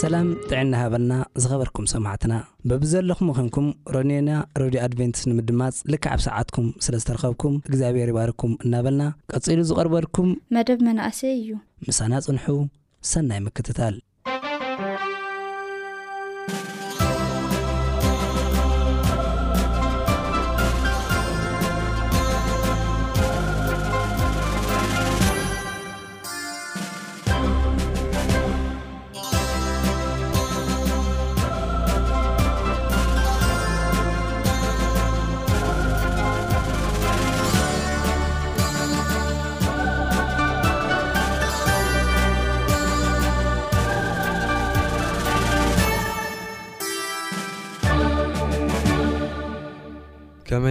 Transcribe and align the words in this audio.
ሰላም 0.00 0.26
ጥዕና 0.48 0.72
ሃበልና 0.80 1.12
ዝኸበርኩም 1.42 1.86
ሰማዕትና 1.92 2.32
ብብዘለኹም 2.70 3.28
ኮንኩም 3.38 3.68
ሮኒና 3.94 4.30
ሮድዮ 4.60 4.80
ኣድቨንትስ 4.86 5.22
ንምድማፅ 5.30 5.76
ልክዓብ 5.92 6.20
ሰዓትኩም 6.26 6.66
ስለ 6.84 6.94
ዝተረኸብኩም 7.02 7.54
እግዚኣብሔር 7.70 8.10
ይባርኩም 8.12 8.52
እናበልና 8.66 9.04
ቀጺሉ 9.32 9.58
ዝቐርበልኩም 9.70 10.28
መደብ 10.56 10.82
መናእሰ 10.88 11.20
እዩ 11.38 11.48
ምሳና 11.88 12.12
ጽንሑ 12.26 12.46
ሰናይ 13.12 13.40
ምክትታል 13.46 13.96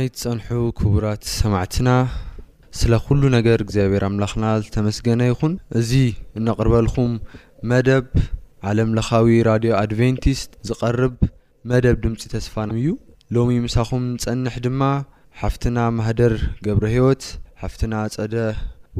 ትፀንሑ 0.05 0.47
ክቡራት 0.77 1.23
ሰማዕትና 1.37 1.89
ስለ 2.79 2.91
ኩሉ 3.05 3.21
ነገር 3.35 3.59
እግዚኣብሔር 3.63 4.03
ኣምላክና 4.07 4.45
ዝተመስገነ 4.65 5.21
ይኹን 5.29 5.53
እዚ 5.79 5.91
እነቕርበልኩም 6.39 7.11
መደብ 7.71 8.05
ዓለምለካዊ 8.69 9.37
ራድዮ 9.47 9.71
ኣድቨንቲስት 9.81 10.51
ዝቀርብ 10.69 11.15
መደብ 11.71 11.95
ድምፂ 12.03 12.21
ተስፋ 12.33 12.53
እዩ 12.81 12.89
ሎሚ 13.37 13.53
ምሳኹም 13.65 14.03
ንፀንሕ 14.15 14.55
ድማ 14.65 14.81
ሓፍትና 15.39 15.77
ማህደር 15.99 16.35
ገብረ 16.67 16.85
ሂወት 16.95 17.25
ሓፍትና 17.61 17.93
ፀደ 18.15 18.35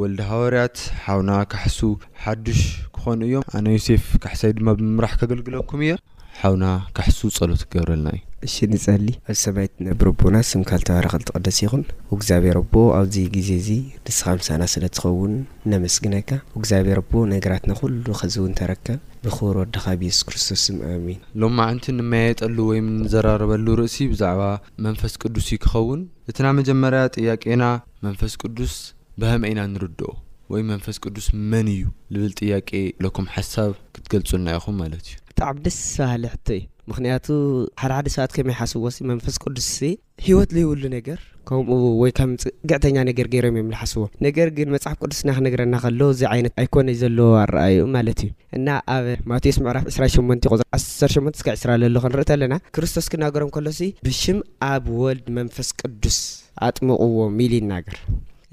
ወልዲ 0.01 0.21
ሃዋርያት 0.31 0.77
ሓውና 1.07 1.31
ካሕሱ 1.51 1.79
ሓዱሽ 2.23 2.61
ክኾኑ 2.95 3.21
እዮም 3.29 3.45
ኣነ 3.59 3.65
ዮሴፍ 3.77 4.05
ካሕሳይ 4.23 4.53
ድማ 4.59 4.69
ብምምራሕ 4.79 5.13
ከገልግለኩም 5.21 5.83
እየ 5.87 5.93
ሓውና 6.41 6.65
ካሕሱ 6.97 7.19
ጸሎት 7.37 7.63
ክገብረልና 7.69 8.07
እዩ 8.17 8.26
እሽ 8.45 8.55
ንፀሊ 8.71 9.07
ኣብ 9.29 9.37
ሰባይት 9.43 9.71
ነብረ 9.85 10.07
ኣቦና 10.13 10.35
ስምካል 10.49 10.81
ተባረኸል 10.87 11.23
ትቐደስ 11.27 11.57
ይኹን 11.63 11.83
እግዚኣብሔር 12.15 12.57
ኣቦ 12.59 12.73
ኣብዚ 12.97 13.15
ግዜ 13.35 13.49
እዙ 13.61 13.69
ድስ 14.07 14.17
ኻምሳና 14.25 14.61
ስለ 14.73 14.83
ትኸውን 14.95 15.33
ነመስግነካ 15.71 16.29
እግዚኣብሔር 16.59 16.99
ኣቦ 17.03 17.13
ነገራትና 17.33 17.71
ኩሉ 17.79 18.05
ከዝእውን 18.19 18.53
ተረከብ 18.59 18.99
ብክብር 19.23 19.55
ወድኻ 19.61 19.83
ብየሱስ 20.01 20.21
ክርስቶስም 20.27 20.77
ኣሚን 20.91 21.19
ሎም 21.43 21.55
ማዓንት 21.61 21.87
ንመያየጠሉ 21.97 22.57
ወይ 22.71 22.79
ንዘራረበሉ 23.01 23.65
ርእሲ 23.81 23.97
ብዛዕባ 24.13 24.43
መንፈስ 24.87 25.15
ቅዱስ 25.23 25.47
ይክኸውን 25.55 26.03
እቲ 26.29 26.37
ና 26.47 26.53
መጀመርያ 26.59 27.01
ጥያቄና 27.17 27.65
መንፈስ 28.07 28.35
ቅዱስ 28.43 28.75
ብህመኢና 29.23 29.59
ንርድኦ 29.75 30.09
ወይ 30.53 30.61
መንፈስ 30.71 30.97
ቅዱስ 31.05 31.25
መን 31.53 31.67
እዩ 31.75 31.83
ዝብል 32.13 32.33
ጥያቄ 32.41 32.69
ለኩም 33.05 33.25
ሓሳብ 33.35 33.73
ክትገልፁና 33.95 34.47
ኢኹም 34.59 34.77
ማለት 34.83 35.05
እዩ 35.11 35.17
ብጣዕሚ 35.31 35.57
ደስ 35.65 35.77
ዝሰበሃለ 35.83 36.25
ሕተእ 36.35 36.65
ምክንያቱ 36.91 37.25
ሓደ 37.81 37.91
ሓደ 37.99 38.07
ሰባት 38.15 38.31
ከመይ 38.35 38.55
ሓስብዎ 38.59 38.89
መንፈስ 39.11 39.35
ቅዱስ 39.43 39.69
ሂወት 40.25 40.49
ዘይብሉ 40.55 40.83
ነገር 40.97 41.19
ከምኡ 41.49 41.69
ወይ 42.01 42.11
ከምግዕተኛ 42.17 42.95
ነገር 43.09 43.27
ገይሮም 43.33 43.55
እዮም 43.57 43.67
ዝሓስዎ 43.73 44.03
ነገር 44.25 44.47
ግን 44.57 44.69
መፅሓፍ 44.75 44.95
ቅዱስ 45.03 45.19
ና 45.27 45.35
ክነግረና 45.37 45.75
ከለ 45.83 45.99
እዚ 46.13 46.21
ዓይነት 46.31 46.53
ኣይኮነ 46.63 46.87
ዘለዎ 47.01 47.27
ኣረኣዩ 47.41 47.79
ማለት 47.95 48.19
እዩ 48.25 48.31
እና 48.59 48.67
ኣብ 48.95 49.05
ማቴዎስ 49.31 49.59
ምዕራፍ 49.65 49.85
28 49.95 50.49
18 50.55 51.43
2 51.63 51.67
ዘሎ 51.91 52.03
ክንርእ 52.05 52.25
ት 52.29 52.35
ኣለና 52.37 52.57
ክርስቶስ 52.77 53.07
ክናገሮም 53.15 53.51
ከሎ 53.57 53.67
ሲ 53.79 53.87
ብሽም 54.07 54.39
ኣብ 54.71 54.87
ወልድ 55.01 55.27
መንፈስ 55.39 55.69
ቅዱስ 55.81 56.19
ኣጥምቕዎ 56.69 57.19
ሚልን 57.39 57.67
ናገር 57.73 57.99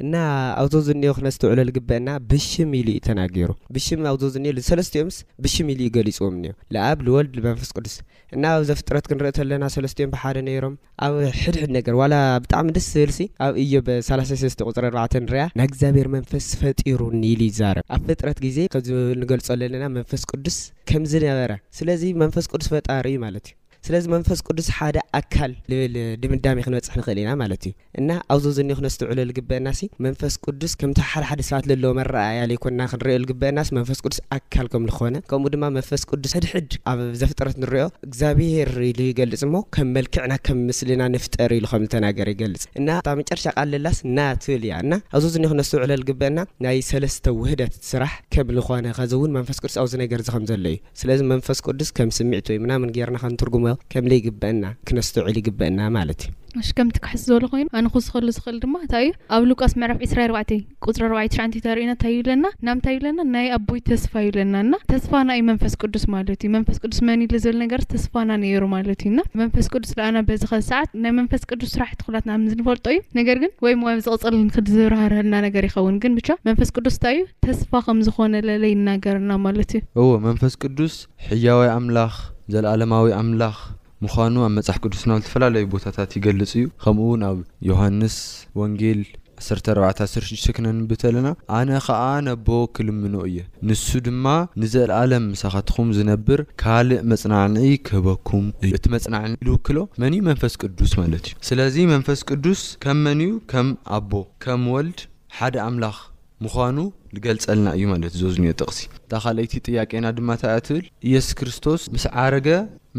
እና 0.02 0.14
ኣብዞዝ 0.60 0.86
እኒሄ 0.94 1.10
ክነስተውዕለ 1.16 1.60
ዝግበአና 1.68 2.08
ብሽም 2.30 2.70
ኢሉ 2.78 2.86
እዩ 2.92 3.00
ተናጊሩ 3.08 3.50
ብሽ 3.74 3.86
ኣብዚዝእኒሄ 4.12 4.62
ሰለስትዮምስ 4.68 5.16
ብሽም 5.44 5.68
ኢሉ 5.74 5.80
እዩ 5.84 5.90
ገሊፅዎም 5.96 6.34
እኒሄ 6.38 6.52
ንኣብ 6.76 6.98
ልወልድ 7.06 7.34
መንፈስ 7.48 7.70
ቅዱስ 7.76 7.94
እና 8.36 8.42
ኣብዚ 8.56 8.70
ፍጥረት 8.80 9.04
ክንርእ 9.10 9.32
ተለና 9.38 9.64
ሰለስትዮም 9.74 10.10
ብሓደ 10.14 10.36
ነይሮም 10.48 10.74
ኣብ 11.06 11.14
ሕድሕድ 11.42 11.70
ነገር 11.78 11.96
ዋላ 12.02 12.14
ብጣዕሚ 12.44 12.68
ደስ 12.78 12.88
ዝብል 12.94 13.12
ሲ 13.18 13.26
ኣብ 13.46 13.54
እዮ 13.64 13.72
36 14.10 14.66
ቁፅሪ 14.68 14.86
4 15.06 15.22
ንርያ 15.26 15.44
ናይ 15.60 15.68
እግዚኣብሔር 15.70 16.08
መንፈስ 16.18 16.48
ፈጢሩ 16.62 16.98
ኒኢሉ 17.22 17.42
ይዛረብ 17.50 17.84
ኣብ 17.96 18.02
ፍጥረት 18.12 18.40
ግዜ 18.46 18.58
ከዚ 18.76 18.90
ንገልጾኣዘለና 19.24 19.84
መንፈስ 19.98 20.24
ቅዱስ 20.32 20.58
ከምዝነበረ 20.90 21.52
ስለዚ 21.80 22.02
መንፈስ 22.24 22.46
ቅዱስ 22.54 22.68
ፈጣሪ 22.74 23.06
እዩ 23.14 23.18
ማለት 23.26 23.46
እዩ 23.52 23.63
ስለዚ 23.86 24.04
መንፈስ 24.12 24.40
ቅዱስ 24.48 24.66
ሓደ 24.76 24.98
ኣካል 25.18 25.52
ዝብል 25.70 25.96
ድምዳሜ 26.20 26.58
ክንበፅሕ 26.66 26.94
ንክእል 26.98 27.18
ኢና 27.22 27.30
ማለት 27.40 27.64
እዩ 27.68 27.72
እና 28.00 28.10
ኣብዚ 28.34 28.44
ዝኒ 28.56 28.70
ክነስትውዕለል 28.78 29.30
ግበአና 29.38 29.68
መንፈስ 30.06 30.34
ቅዱስ 30.44 30.72
ከምታ 30.80 31.00
ሓደ 31.10 31.22
ሓደ 31.30 31.42
ሰባት 31.48 31.64
ዘለዎ 31.70 31.90
መረኣያ 31.98 32.38
ዘይኮንና 32.50 32.82
ክንሪኦ 32.92 33.16
ግበአና 33.30 33.58
መንፈስ 33.78 33.98
ቅዱስ 34.04 34.20
ኣካል 34.36 34.68
ከምዝኮነ 34.74 35.18
ከምኡ 35.32 35.50
ድማ 35.54 35.66
መንፈስ 35.76 36.04
ቅዱስ 36.12 36.32
ሕድሕድ 36.38 36.70
ኣብ 36.92 37.02
ዘፍጥረት 37.22 37.58
ንሪኦ 37.64 37.84
እግዚኣብሄር 38.08 38.70
ኢሉ 38.90 39.00
ይገልፅ 39.10 39.42
እሞ 39.48 39.54
ከም 39.76 39.90
መልክዕና 39.96 40.32
ከም 40.48 40.62
ምስልና 40.70 41.02
ንፍጠር 41.16 41.52
ኢሉ 41.58 41.66
ከም 41.74 41.84
ዝተናገር 41.88 42.30
ይገልፅ 42.34 42.64
እና 42.80 42.88
መጨርሻ 43.20 43.46
ቃል 43.58 43.68
ልላስ 43.74 44.00
ናትብል 44.20 44.64
እያ 44.70 44.74
እና 44.86 44.92
ኣብዚዝኒ 45.16 45.44
ክነስተውዕለል 45.52 46.04
ግበአና 46.12 46.38
ናይ 46.68 46.80
ሰለስተ 46.90 47.24
ውህደት 47.42 47.76
ስራሕ 47.90 48.14
ከምዝኮነ 48.36 48.88
ከዚ 49.00 49.12
እውን 49.20 49.36
መንፈስ 49.40 49.60
ቅዱስ 49.64 49.78
ኣብዚ 49.84 49.94
ነገር 50.04 50.18
እዚ 50.26 50.30
ከም 50.38 50.46
ዘሎ 50.54 50.66
እዩ 50.74 50.78
ስለዚ 51.02 51.20
መንፈስ 51.34 51.60
ቅዱስ 51.68 51.90
ከም 52.00 52.12
ስሚዕት 52.20 52.50
ወ 52.56 52.58
ምናምን 52.66 52.90
ገርና 52.98 53.18
ክንትርጉመዩ 53.26 53.70
ከምለይግበአና 53.92 54.64
ክነስተውዕሉ 54.88 55.34
ይግበአና 55.42 55.80
ማለት 55.98 56.22
እዩ 56.30 56.58
ንሽከምቲ 56.58 56.96
ክሕስ 57.04 57.22
ዝበሎ 57.28 57.44
ኮይኑ 57.52 57.66
ኣንክስኸሉ 57.78 58.26
ዝኽእል 58.34 58.58
ድማ 58.62 58.74
እንታይ 58.82 59.02
እዩ 59.06 59.12
ኣብ 59.36 59.42
ሉቃስ 59.50 59.72
ምዕራፍ 59.80 59.96
2ራ 60.10 60.20
4 60.40 60.56
ቁፅሪ 60.86 61.04
4 61.20 61.38
ታርኢዩና 61.64 61.86
እንታይ 61.94 62.12
ይብለና 62.16 62.44
እናብ 62.60 62.76
እንታ 62.76 62.92
ይብለና 62.94 63.20
ናይ 63.34 63.46
ኣቦይ 63.56 63.80
ተስፋ 63.90 64.12
ይብለና 64.26 64.56
ና 64.68 64.72
ተስፋ 64.92 65.12
ና 65.28 65.32
እዩ 65.36 65.42
መንፈስ 65.50 65.72
ቅዱስ 65.82 66.04
ማለት 66.14 66.42
እዩ 66.44 66.50
መንፈስ 66.56 66.76
ቅዱስ 66.82 66.98
መን 67.08 67.22
ኢሉ 67.24 67.32
ዝብል 67.44 67.56
ነገር 67.64 67.82
ተስፋና 67.94 68.30
ነይሩ 68.44 68.62
ማለት 68.76 69.02
እዩ 69.04 69.10
ና 69.18 69.22
መንፈስ 69.40 69.68
ቅዱስ 69.74 69.90
ንኣና 69.98 70.20
በዚ 70.28 70.42
ኸ 70.52 70.60
ሰዓት 70.70 70.92
ናይ 71.06 71.12
መንፈስ 71.18 71.42
ቅዱስ 71.52 71.72
ስራሕትክብላትና 71.76 72.36
ንፈልጦ 72.44 72.86
እዩ 72.94 73.00
ነገር 73.20 73.38
ግን 73.44 73.52
ወይ 73.66 73.74
ምኣ 73.82 73.94
ዝቕፅል 74.06 74.36
ክዝራሃርህልና 74.56 75.34
ነገር 75.46 75.64
ይኸውን 75.70 75.96
ግን 76.04 76.14
ብቻ 76.20 76.30
መንፈስ 76.50 76.70
ቅዱስ 76.78 76.96
እንታይ 76.98 77.16
እዩ 77.20 77.24
ተስፋ 77.48 77.72
ከም 77.88 78.02
ዝኾነ 78.08 78.34
ለለ 78.50 78.64
ይናገረና 78.74 79.32
ማለት 79.48 79.72
እዩ 79.78 79.82
እዎ 80.02 80.06
መንፈስ 80.28 80.54
ቅዱስ 80.64 80.96
ሕያዋይ 81.30 81.72
ኣምላኽ 81.80 82.14
ዘለኣለማዊ 82.52 83.04
ኣምላኽ 83.20 83.56
ምኳኑ 84.04 84.34
ኣብ 84.46 84.50
መጽሕፍ 84.58 84.78
ቅዱስና 84.84 85.10
ዝተፈላለዩ 85.20 85.64
ቦታታት 85.74 86.10
ይገልጽ 86.16 86.50
እዩ 86.60 86.64
ከምኡ 86.84 87.04
እውን 87.08 87.22
ኣብ 87.28 87.38
ዮሃንስ 87.68 88.16
ወንጌል 88.60 89.00
1416 89.44 90.52
ክነንብት 90.56 91.02
ኣለና 91.08 91.28
ኣነ 91.58 91.70
ከዓ 91.86 92.02
ነቦ 92.26 92.48
ክልምኖ 92.76 93.14
እየ 93.28 93.38
ንሱ 93.68 93.86
ድማ 94.08 94.26
ንዘለዓለም 94.62 95.24
ሳኸትኩም 95.40 95.88
ዝነብር 95.96 96.40
ካልእ 96.62 97.02
መጽናዕኒዒ 97.12 97.66
ክህበኩም 97.88 98.46
እ 98.66 98.74
እቲ 98.78 98.84
መፅናዕኒዒ 98.94 99.36
ዝውክሎ 99.50 99.78
መን 100.04 100.14
ዩ 100.18 100.22
መንፈስ 100.30 100.54
ቅዱስ 100.64 100.92
ማለት 101.02 101.26
እዩ 101.30 101.36
ስለዚ 101.50 101.78
መንፈስ 101.94 102.22
ቅዱስ 102.30 102.62
ከም 102.84 103.00
መን 103.06 103.22
እዩ 103.26 103.32
ከም 103.52 103.70
ኣቦ 103.98 104.12
ከም 104.46 104.64
ወልድ 104.74 105.00
ሓደ 105.38 105.56
ኣምላኽ 105.68 105.96
ምዃኑ 106.42 106.78
ዝገልፀልና 107.16 107.68
እዩ 107.76 107.82
ማለት 107.90 108.12
ዘዝእኒዮ 108.20 108.52
ጥቕሲ 108.60 108.80
እንታ 108.90 109.12
ካልይቲ 109.24 109.54
ጥያቄና 109.68 110.06
ድማ 110.18 110.30
ታኣ 110.42 110.54
ትብል 110.66 110.84
ኢየሱስ 111.08 111.32
ክርስቶስ 111.40 111.82
ምስ 111.94 112.04
ዓረገ 112.24 112.48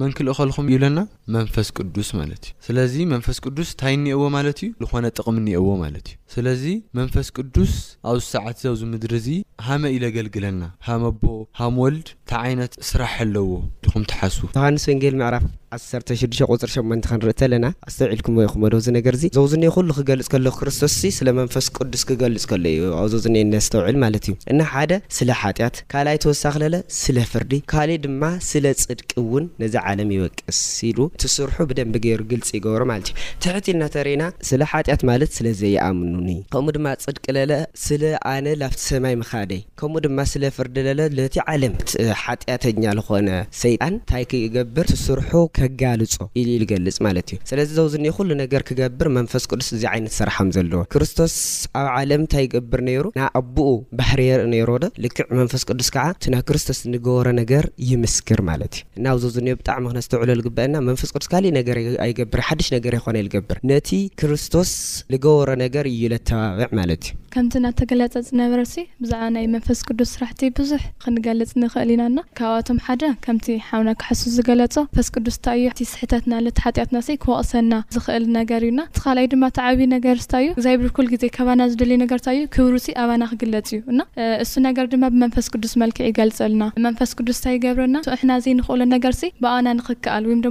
መንክልእ 0.01 0.37
ኸልኩም 0.39 0.67
ይብለና 0.73 0.97
መንፈስ 1.35 1.67
ቅዱስ 1.77 2.09
ማለት 2.19 2.43
እዩ 2.49 2.53
ስለዚ 2.67 2.95
መንፈስ 3.13 3.37
ቅዱስ 3.45 3.69
እንታይ 3.73 3.93
እኒአዎ 3.99 4.23
ማለት 4.37 4.59
እዩ 4.65 4.69
ዝኾነ 4.87 5.05
ጥቕም 5.17 5.37
እኒአዎ 5.41 5.69
ማለት 5.83 6.07
እዩ 6.11 6.15
ስለዚ 6.35 6.63
መንፈስ 6.99 7.27
ቅዱስ 7.37 7.73
ኣብዚ 8.11 8.21
ሰዓት 8.35 8.57
ዘብዚ 8.65 8.81
ምድሪ 8.93 9.13
እዙ 9.21 9.27
ሃመይ 9.67 9.93
ኢዘገልግለና 9.97 10.61
ሃመኣቦ 10.87 11.21
ሃምወልድ 11.59 12.07
እንታይ 12.15 12.39
ዓይነት 12.47 12.73
ስራሕ 12.89 13.13
ኣለዎ 13.25 13.47
ዲኹም 13.85 14.03
ትሓስ 14.11 14.35
ዮሃንስ 14.57 14.85
ወንጌል 14.91 15.15
ምዕራፍ 15.21 15.45
16ቁፅ8 15.75 17.07
ክንርእተ 17.09 17.39
ኣለና 17.45 17.65
ኣስተውዒልኩም 17.87 18.35
ወይክመደው 18.39 18.79
ዚ 18.85 18.91
ነገር 18.97 19.13
ዚ 19.21 19.29
ዘውዝኒሀ 19.37 19.71
ኩሉ 19.75 19.89
ክገልፅ 19.97 20.27
ከሎ 20.33 20.47
ክርስቶስ 20.57 20.95
እ 21.07 21.09
ስለ 21.17 21.29
መንፈስ 21.39 21.65
ቅዱስ 21.77 22.03
ክገልፅ 22.09 22.43
ከሎ 22.51 22.65
እዩ 22.75 22.85
ኣብ 22.99 23.07
ዘውዝእኒአ 23.13 23.59
ስተውዕል 23.65 23.97
ማለት 24.03 24.25
እዩ 24.27 24.35
እና 24.53 24.59
ሓደ 24.73 24.91
ስለ 25.17 25.29
ሓጢኣት 25.41 25.77
ካልኣይ 25.93 26.19
ተወሳኽዘለ 26.25 26.77
ስለ 27.01 27.17
ፍርዲ 27.33 27.53
ካልእ 27.73 27.99
ድማ 28.05 28.23
ስለ 28.51 28.63
ፅድቂ 28.87 29.09
እውን 29.23 29.45
ነዚ 29.63 29.75
ዓለም 29.91 30.11
ይወቅስ 30.17 30.59
ኢሉ 30.89 30.99
ትስርሑ 31.23 31.53
ብደንብ 31.69 31.95
ገይሩ 32.05 32.21
ግልፂ 32.31 32.49
ይገብሮ 32.57 32.81
ማለት 32.91 33.07
ዩ 33.11 33.15
ትሕትል 33.43 33.73
እናተርእና 33.77 34.23
ስለ 34.49 34.61
ሓጢያት 34.71 35.01
ማለት 35.09 35.31
ስለ 35.37 35.47
ዘይኣምኑኒ 35.61 36.29
ከምኡ 36.53 36.73
ድማ 36.77 36.87
ፅድቅለለ 37.05 37.51
ስለ 37.85 38.03
ኣነ 38.33 38.45
ናብቲ 38.63 38.79
ሰማይ 38.89 39.15
መካደይ 39.21 39.61
ከምኡ 39.81 40.01
ድማ 40.05 40.19
ስለፍርድለለ 40.33 41.01
ለቲ 41.19 41.35
ዓለም 41.53 41.75
ሓጢያተኛ 42.23 42.83
ዝኮነ 42.99 43.29
ሰይጣን 43.63 43.93
እንታይ 43.95 44.23
ክገብር 44.31 44.85
ትስርሑ 44.93 45.31
ከጋልጾ 45.57 46.13
ኢ 46.39 46.43
ዝገልፅ 46.63 46.97
ማለት 47.07 47.27
እዩ 47.33 47.39
ስለዚ 47.51 47.69
ዘብዝኒሄ 47.79 48.13
ኩሉ 48.17 48.29
ነገር 48.43 48.61
ክገብር 48.69 49.07
መንፈስ 49.17 49.43
ቅዱስ 49.51 49.69
እዚ 49.75 49.83
ዓይነት 49.93 50.13
ስራሓም 50.19 50.47
ዘለዎ 50.57 50.81
ክርስቶስ 50.93 51.35
ኣብ 51.81 51.87
ዓለም 51.97 52.21
እንታይ 52.23 52.43
ይገብር 52.47 52.81
ነይሩ 52.89 53.05
ና 53.19 53.29
ኣቦኡ 53.39 53.69
ባህሪ 53.99 54.19
የርኢ 54.29 54.47
ነይሮዶ 54.53 54.85
ልክዕ 55.05 55.25
መንፈስ 55.41 55.63
ቅዱስ 55.69 55.89
ከዓ 55.95 56.05
እቲ 56.17 56.23
ናብ 56.33 56.43
ክርስቶስ 56.49 56.79
ንገብሮ 56.93 57.27
ነገር 57.41 57.65
ይምስክር 57.91 58.39
ማለት 58.49 58.73
እ 58.99 59.03
ናብ 59.07 59.17
ዘዝእኒ 59.25 59.49
ብጣዕሚ 59.61 59.83
ዝተውዕሎግበአና 60.05 60.75
ቅስ 61.19 61.27
ካእ 61.31 61.45
ነገር 61.59 61.77
ኣይገብር 62.05 62.39
ሓድሽ 62.47 62.67
ነገር 62.75 62.93
ይኮነ 62.97 63.15
ይልገብር 63.21 63.57
ነቲ 63.71 63.89
ክርስቶስ 64.21 64.71
ዝገበሮ 65.13 65.49
ነገር 65.65 65.85
እዩ 65.91 66.01
ለተባብዕ 66.13 66.69
ማለት 66.79 67.03
እዩ 67.07 67.13
ከምቲ 67.35 67.53
ናተገለፀ 67.65 68.13
ፅነበረሲ 68.29 68.73
ብዛዕባ 69.03 69.23
ናይ 69.35 69.45
መንፈስ 69.55 69.79
ቅዱስ 69.87 70.09
ስራሕቲ 70.15 70.41
ብዙሕ 70.59 70.81
ክንገልፅ 71.03 71.49
ንኽእል 71.63 71.89
ኢና 71.95 72.03
ና 72.17 72.21
ካብኣቶም 72.39 72.77
ሓደ 72.87 73.03
ከምቲ 73.25 73.47
ሓውና 73.69 73.89
ክሕሱስ 74.01 74.33
ዝገለፆ 74.37 74.75
መንፈስ 74.87 75.07
ቅዱስ 75.15 75.37
እታይ 75.39 75.59
እዩ 75.63 75.71
ቲ 75.79 75.87
ስሕተትና 75.93 76.33
ለቲ 76.45 76.57
ሓጢኣትና 76.65 76.97
ክወቕሰና 77.23 77.73
ዝኽእል 77.95 78.25
ነገር 78.39 78.61
እዩ 78.67 78.71
ና 78.79 78.83
እቲ 78.89 78.97
ካልኣይ 79.05 79.27
ድማ 79.33 79.43
እተዓብዪ 79.53 79.85
ነገርስታ 79.95 80.33
እዩ 80.43 80.49
እዛብኩል 80.61 81.09
ግዜ 81.13 81.23
ከባና 81.37 81.61
ዝደልዩ 81.73 81.97
ነገርታ 82.03 82.27
እዩ 82.37 82.43
ክብሩ 82.55 82.75
ሲ 82.85 82.91
ኣባና 83.03 83.23
ክግለፅ 83.33 83.69
እዩ 83.75 83.81
እና 83.95 84.01
እሱ 84.45 84.53
ነገር 84.67 84.87
ድማ 84.93 85.03
ብመንፈስ 85.15 85.47
ቅዱስ 85.55 85.73
መልክዕ 85.83 86.05
ይገልፀልና 86.11 86.63
መንፈስ 86.87 87.11
ቅዱስ 87.19 87.37
እንታይ 87.45 87.55
ይገብረና 87.59 87.97
ሕና 88.21 88.31
እዘ 88.41 88.45
ንክእሉ 88.59 88.81
ነገርሲ 88.95 89.23
ብኣብና 89.43 89.67
ንኽከኣል 89.79 90.23
ወይ 90.31 90.37
ድ 90.45 90.47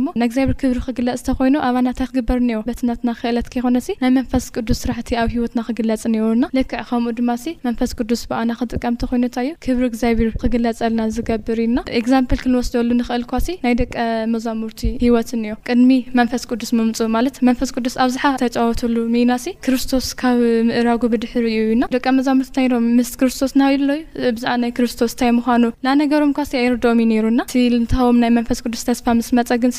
ክብሪ 0.61 0.79
ክግለፅ 0.87 1.19
እተኮይኑ 1.23 1.57
ኣባናእንታይ 1.67 2.07
ክግበር 2.11 2.39
እኒኦ 2.45 2.59
በትነትና 2.69 3.11
ክእለት 3.21 3.47
ከይኮነት 3.53 3.87
ናይ 4.03 4.11
መንፈስ 4.19 4.45
ቅዱስ 4.55 4.79
ስራሕቲ 4.85 5.11
ኣብ 5.23 5.29
ሂወትና 5.35 5.61
ክግለፅ 5.69 6.03
እኒዎና 6.09 6.45
ልክዕ 6.59 6.81
ከምኡ 6.91 7.13
ድማ 7.19 7.31
መንፈስ 7.67 7.91
ቅዱስ 7.99 8.23
ብኣና 8.31 8.51
ክጥቀምተ 8.61 9.03
ኮይኑንታይ 9.11 9.47
እዩ 9.51 9.55
ክብሪ 9.67 9.85
እግዚኣብር 9.91 10.29
ክግለፀልና 10.43 11.07
ዝገብር 11.19 11.59
እዩና 11.65 11.79
ኤግዛምፕል 12.01 12.39
ክንወስደሉ 12.45 12.89
ንኽእል 13.01 13.25
ናይ 13.65 13.75
ደቂ 13.83 13.95
መዛሙርቲ 14.35 14.81
ሂወት 15.05 15.31
እኒዮ 15.39 15.55
ቅድሚ 15.69 15.91
መንፈስ 16.21 16.45
ቅዱስ 16.53 16.73
ምምፁ 16.79 16.99
ማለት 17.17 17.37
መንፈስ 17.49 17.73
ቅዱስ 17.77 17.97
ኣብዝሓ 18.07 18.25
ተጫወተሉ 18.45 18.97
ና 19.31 19.37
ሲ 19.45 19.49
ክርስቶስ 19.67 20.07
ካብ 20.21 20.39
ምእራጉ 20.69 21.03
ብድሕር 21.13 21.45
እዩ 21.53 21.61
ዩና 21.71 21.85
ደቂ 21.97 22.05
መዛሙርቲ 22.19 22.57
ናም 22.75 22.87
ምስ 22.99 23.11
ክርስቶስ 23.21 23.53
ናዩሎዩ 23.63 24.01
ብዛዕ 24.37 24.55
ናይ 24.65 24.73
ክርስቶስ 24.79 25.13
እንታይ 25.15 25.33
ምኳኑ 25.39 25.65
ና 25.87 25.97
ነገሮም 26.03 26.33
ይርድኦም 26.65 26.99
እዩ 27.05 27.11
ይሩና 27.19 27.41
ንትኸቦም 27.83 28.19
ናይ 28.25 28.31
መንፈስ 28.39 28.59
ቅዱስ 28.65 28.83
ተስፋስ 28.89 29.29
መፀግን 29.39 29.73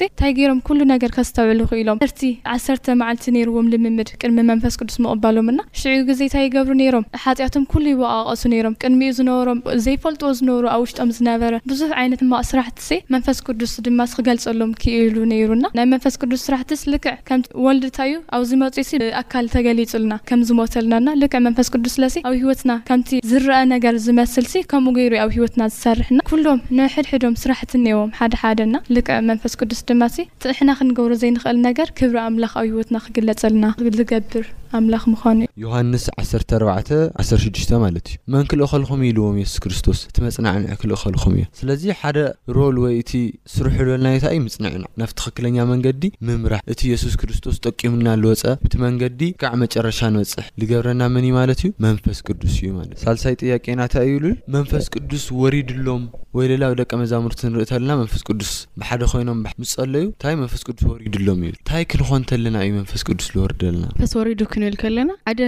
ኩሉ 0.68 0.80
ነገር 0.94 1.10
ከዝተውዕሉ 1.16 1.60
ይክኢሎም 1.66 2.00
እርቲ 2.06 2.22
ዓሰተ 2.56 2.86
መዓልቲ 3.02 3.25
ይርዎም 3.42 3.68
ልምምድ 3.74 4.10
ቅድሚ 4.22 4.38
መንፈስ 4.52 4.74
ቅዱስ 4.80 4.98
ምቕበሎም 5.06 5.48
ና 5.57 5.63
ሽዑኡ 5.80 6.02
ግዜታይ 6.10 6.44
ይገብሩ 6.48 6.74
ነይሮም 6.81 7.06
ሓጢኣቶም 7.24 7.63
ኩሉ 7.72 7.86
ይወቃቐሱ 7.94 8.44
ነይሮም 8.54 8.75
ቅድሚኡ 8.84 9.12
ዝነበሮም 9.19 9.60
ዘይፈልጥዎ 9.86 10.30
ዝነብሩ 10.40 10.66
ኣብ 10.75 10.81
ውሽጦም 10.86 11.12
ዝነበረ 11.18 11.54
ብዙሕ 11.72 11.90
ዓይነት 12.02 12.22
ማ 12.31 12.42
ስራሕቲ 12.50 12.84
መንፈስ 13.16 13.40
ቅዱስ 13.48 13.74
ድማ 13.88 14.00
ክገልፀሎም 14.18 14.72
ክእሉ 14.81 15.16
ነይሩና 15.31 15.66
ናይ 15.78 15.88
መንፈስ 15.94 16.13
ቅዱስ 16.22 16.42
ስራሕትስ 16.48 16.81
ልክዕ 16.94 17.16
ከምቲ 17.30 17.48
ወልድታእዩ 17.66 18.13
ኣብዚ 18.36 18.51
መፅኡ 18.62 18.81
ኣካል 19.22 19.46
ተገሊጡልና 19.56 20.13
ከም 20.30 20.42
ዝመተልናና 20.50 21.08
ልክዕ 21.22 21.40
መንፈስ 21.48 21.68
ቅዱስ 21.75 21.94
ስለ 21.98 22.04
ኣብ 22.28 22.34
ሂወትና 22.44 22.72
ከምቲ 22.90 23.10
ዝረአ 23.31 23.60
ነገር 23.74 23.96
ዝመስል 24.06 24.46
ሲ 24.51 24.56
ከምኡ 24.72 24.94
ገይሩ 25.00 25.13
ኣብ 25.25 25.31
ሂወትና 25.38 25.63
ዝሰርሕና 25.74 26.19
ኩሎዎም 26.30 26.62
ንሕድሕዶም 26.78 27.36
ስራሕት 27.44 27.72
እኒዎም 27.80 28.12
ሓደ 28.19 28.34
ሓደና 28.44 28.75
ል 28.94 29.00
መንፈስ 29.31 29.54
ቅዱስ 29.62 29.80
ድማ 29.90 30.01
እድሕና 30.50 30.72
ክንገብሮ 30.80 31.14
ዘይንኽእል 31.22 31.58
ነገር 31.68 31.88
ክብሪ 32.00 32.18
ኣምላኽ 32.30 32.52
ኣብ 32.60 32.66
ሂወትና 32.72 32.98
ክግለፀልና 33.06 33.66
ዝገብር 34.00 34.46
ኣምላኽ 34.78 35.04
ምኳኑ 35.12 35.38
እዩ 35.46 35.50
ዮሃንስ 35.64 36.04
1416 36.24 37.72
ማለት 37.84 38.06
እዩ 38.12 38.16
መን 38.34 38.46
ክልእኸልኹምእ 38.52 39.08
ኢልዎም 39.12 39.36
የሱስ 39.42 39.58
ክርስቶስ 39.64 40.00
እቲ 40.10 40.18
መፅናዕንዕ 40.26 40.70
ክልእኸልኹም 40.82 41.34
እዮ 41.40 41.44
ስለዚ 41.60 41.84
ሓደ 42.02 42.18
ሮል 42.58 42.78
ወይ 42.84 42.94
እቲ 43.02 43.12
ስርሕ 43.54 43.76
ዝበልናዮ 43.80 44.18
ታ 44.26 44.34
እዩ 44.36 44.42
ምፅንዕና 44.48 44.84
ናብ 45.04 45.12
ትክክለኛ 45.20 45.58
መንገዲ 45.72 46.04
ምምራህ 46.30 46.62
እቲ 46.76 46.82
የሱስ 46.94 47.16
ክርስቶስ 47.22 47.58
ጠቂሙና 47.68 48.08
ዝወፀ 48.24 48.44
ብቲ 48.66 48.76
መንገዲ 48.86 49.22
ካዕ 49.44 49.54
መጨረሻ 49.64 50.00
ንበፅሕ 50.18 50.48
ዝገብረና 50.62 51.02
ምን 51.16 51.28
እ 51.32 51.34
ማለት 51.40 51.62
እዩ 51.66 51.72
መንፈስ 51.88 52.20
ቅዱስ 52.30 52.56
እዩ 52.62 52.70
ማለት 52.80 52.98
ሳልሳይ 53.06 53.38
ጥያቄናእታ 53.44 53.96
ዩ 54.10 54.14
ብሉ 54.22 54.32
መንፈስ 54.58 54.86
ቅዱስ 54.98 55.26
ወሪድሎም 55.44 56.06
ወይ 56.38 56.46
ሌላዊ 56.54 56.72
ደቀ 56.84 56.92
መዛሙርቲ 57.04 57.42
ንርእ 57.52 57.68
ተለና 57.74 57.92
መንፈስ 58.04 58.24
ቅዱስ 58.30 58.54
ብሓደ 58.80 59.04
ኮይኖም 59.14 59.42
ምፅኣለዩ 59.64 60.06
መንፈስ 60.42 60.62
ቅዱስ 60.68 60.84
ወሪዱ 60.90 61.10
ኣሎም 61.20 61.42
ዩ 61.48 61.50
ንታይ 61.56 61.84
ክንኮንተለና 61.92 62.56
እዩ 62.66 62.72
መንፈስ 62.80 63.02
ቅዱስ 63.08 63.28
ዝወርድ 63.36 63.62
ኣለና 63.68 63.86
ንፈስ 63.94 64.14
ወሪዱ 64.20 64.40
ክንብል 64.54 64.76
ከለና 64.82 65.12
ሓደ 65.28 65.40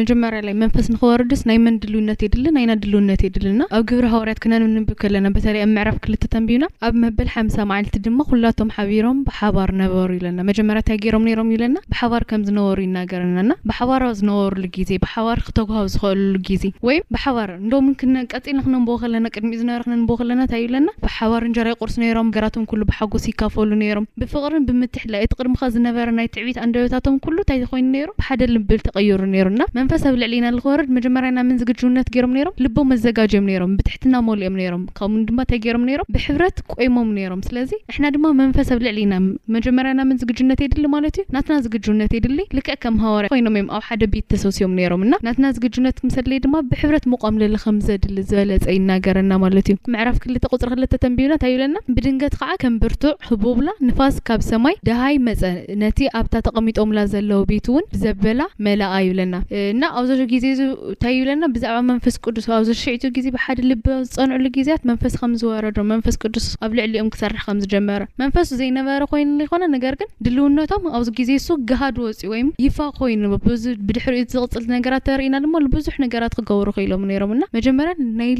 መጀመርያ 0.00 0.40
ላይ 0.46 0.54
መንፈስ 0.62 0.86
ንክበርድስ 0.92 1.42
ናይ 1.50 1.58
መን 1.64 1.76
ድልውነት 1.82 2.20
የድልን 2.26 2.54
ናይና 2.56 2.72
ድልውነት 2.82 3.20
የድልና 3.26 3.64
ኣብ 3.76 3.84
ግብሪ 3.90 4.06
ሃዋርያት 4.14 4.40
ክነንም 4.44 4.70
ንብብ 4.82 4.90
ከለና 5.02 5.26
በተለ 5.36 5.54
ኣብ 5.64 5.72
ምዕራፍ 5.76 5.98
ክልተ 6.06 6.24
ተንቢብና 6.34 6.66
ኣብ 6.88 6.94
መበል 7.04 7.30
ሓምሳ 7.34 7.56
መዓልቲ 7.70 7.96
ድማ 8.06 8.18
ኩላቶም 8.32 8.72
ሓቢሮም 8.76 9.20
ብሓባር 9.28 9.72
ነበሩ 9.82 10.08
ይብለና 10.16 10.38
መጀመርያ 10.50 10.82
እታይ 10.84 11.00
ገይሮም 11.04 11.26
ነይሮም 11.30 11.50
ይብ 11.54 11.60
ለና 11.64 11.76
ብሓባር 11.92 12.24
ከም 12.32 12.44
ዝነበሩ 12.50 12.78
ይናገረና 12.86 13.38
ና 13.50 13.56
ብሓባራዊ 13.70 14.12
ዝነበሩሉ 14.20 14.64
ግዜ 14.78 14.92
ብሓባር 15.06 15.38
ክተጓሃብ 15.48 15.88
ዝክእሉ 15.94 16.34
ግዜ 16.50 16.64
ወይ 16.88 16.98
ብሓባር 17.16 17.50
እንደምክቀፂልን 17.62 18.62
ክነንብ 18.66 18.90
ከለና 19.04 19.26
ቅድሚኡ 19.36 19.56
ዝነበረ 19.64 19.80
ክንንብ 19.88 20.12
ከለና 20.20 20.40
እንታይ 20.46 20.64
ብለና 20.68 20.88
ብሓባር 21.06 21.42
እንጀራይ 21.50 21.74
ቁርስ 21.82 21.96
ነይሮም 22.04 22.30
ገራቶም 22.36 22.64
ኩሉብሓጎስ 22.72 23.24
ይካፈሉ 23.32 23.70
ም 23.80 23.84
ብፍቅሪን 24.20 24.62
ብምትሕ 24.68 25.02
ላይ 25.12 25.22
እቲ 25.24 25.32
ቅድምከ 25.38 25.62
ዝነበረ 25.72 26.08
ናይ 26.18 26.26
ትዕቢት 26.34 26.58
ኣንደዮታቶም 26.62 27.16
ኩሉ 27.24 27.36
እንታይ 27.42 27.58
ኮይኑ 27.72 27.86
ነይሮ 27.96 28.08
ብሓደ 28.20 28.42
ንምብል 28.52 28.78
ተቀይሩ 28.86 29.18
ነይሩና 29.32 29.62
መንፈስ 29.78 30.02
ኣብ 30.10 30.14
ልዕሊ 30.22 30.34
ና 30.44 30.50
ዝክወርድ 30.54 30.88
መጀመርያና 30.96 31.40
ምን 31.48 31.56
ዝግጅውነት 31.62 32.06
ገይሮም 32.14 32.34
ይሮም 32.40 32.54
ልቦም 32.64 32.92
ኣዘጋጅዮም 32.96 33.44
ነሮም 33.50 33.72
ብትሕትና 33.78 34.14
መሊኦም 34.28 34.54
ነይሮም 34.60 34.84
ካብ 35.00 35.10
ድማ 35.30 35.38
እንታይ 35.44 35.58
ገይሮም 35.64 35.84
ይሮም 35.92 36.08
ብሕብረት 36.14 36.56
ቆይሞም 36.74 37.10
ነይሮም 37.18 37.42
ስለዚ 37.48 37.70
ሕና 37.96 38.04
ድማ 38.14 38.24
መንፈስ 38.40 38.70
ኣብ 38.76 38.80
ልዕሊ 38.86 39.00
ና 39.12 39.18
መጀመርያና 39.56 40.00
ምን 40.10 40.18
ዝግጅነት 40.22 40.62
የድሊ 40.66 40.86
ማለት 40.94 41.18
እዩ 41.20 41.26
ናትና 41.36 41.58
ዝግጅውነት 41.66 42.10
የድሊ 42.18 42.40
ልክዕ 42.58 42.78
ከም 42.86 42.96
ሃዋርያ 43.04 43.30
ኮይኖም 43.34 43.56
እዮም 43.60 43.68
ኣብ 43.80 43.84
ሓደ 43.90 44.02
ቤት 44.14 44.26
ተሰብስዮም 44.34 44.72
ነይሮም 44.80 45.04
ና 45.14 45.20
ናትና 45.28 45.52
ዝግጅነት 45.58 45.98
ምሰድለይ 46.06 46.40
ድማ 46.46 46.56
ብሕብረት 46.72 47.04
ምቋምለለ 47.14 47.56
ከምዘድሊ 47.66 48.18
ዝበለፀ 48.32 48.66
ይናገረና 48.78 49.30
ማለት 49.44 49.68
እዩ 49.74 49.78
ምዕራፍ 49.96 50.18
ክልተ 50.24 50.44
ቁፅሪ 50.54 50.72
ክልተ 50.78 50.94
ተንቢብና 51.06 51.34
እንታይብለና 51.38 51.76
ብድንገት 51.94 52.34
ከዓ 52.42 52.50
ከም 52.64 52.74
ብርቱዕ 52.82 53.14
ብላ 53.44 53.70
ንፋ 53.86 54.00
ካብ 54.28 54.40
ሰማይ 54.48 54.74
ድሃይ 54.88 55.14
መፀ 55.26 55.40
ነቲ 55.82 55.98
ኣብታ 56.18 56.34
ተቐሚጦምላ 56.46 56.98
ዘለዎ 57.12 57.40
ቤት 57.50 57.66
ውን 57.74 57.84
ዘበላ 58.02 58.42
መላኣ 58.66 58.92
ይብለና 59.04 59.34
እ 59.58 59.62
ኣብዚ 59.98 60.10
ዜ 60.42 60.46
እንታይብለና 60.62 61.44
ብዛ 61.54 61.64
መንፈስ 61.90 62.14
ቅስኣብዚሽዒ 62.36 62.96
ዜ 63.24 63.30
ብደ 63.36 63.54
ል 63.68 63.72
ዝፀንሉ 64.08 64.50
ዜያ 64.68 64.76
መንፈስ 64.90 65.14
ከምዝወረዶፈስ 65.20 66.16
ቅዱስ 66.22 66.46
ኣብ 66.66 66.70
ልዕሊኦም 66.78 67.08
ክሰርሕዝጀመንፈ 67.14 68.36
ዘይነበረ 68.60 69.00
ኮይኑይኮነ 69.14 69.62
ነገ 69.74 69.84
ግን 70.02 70.10
ድልውነቶም 70.26 70.84
ኣብዚ 70.98 71.08
ግዜ 71.18 71.30
ግሃድ 71.70 71.98
ወፅኡ 72.04 72.24
ወይ 72.34 72.42
ይፋ 72.66 72.78
ኮይኑብድሕሪ 73.00 74.16
ዝፅል 74.34 74.66
ራት 74.94 75.08
ርኢና 75.22 75.36
ብዙሕ 75.76 75.96
ነገራት 76.06 76.34
ክገብሩ 76.40 76.68
ክኢሎም 76.78 77.04
ምናጀይ 77.34 77.74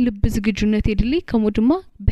ል 0.05 0.09
ዝግነ 0.37 0.75
የድከምኡማ 0.95 1.71
ብ 2.07 2.09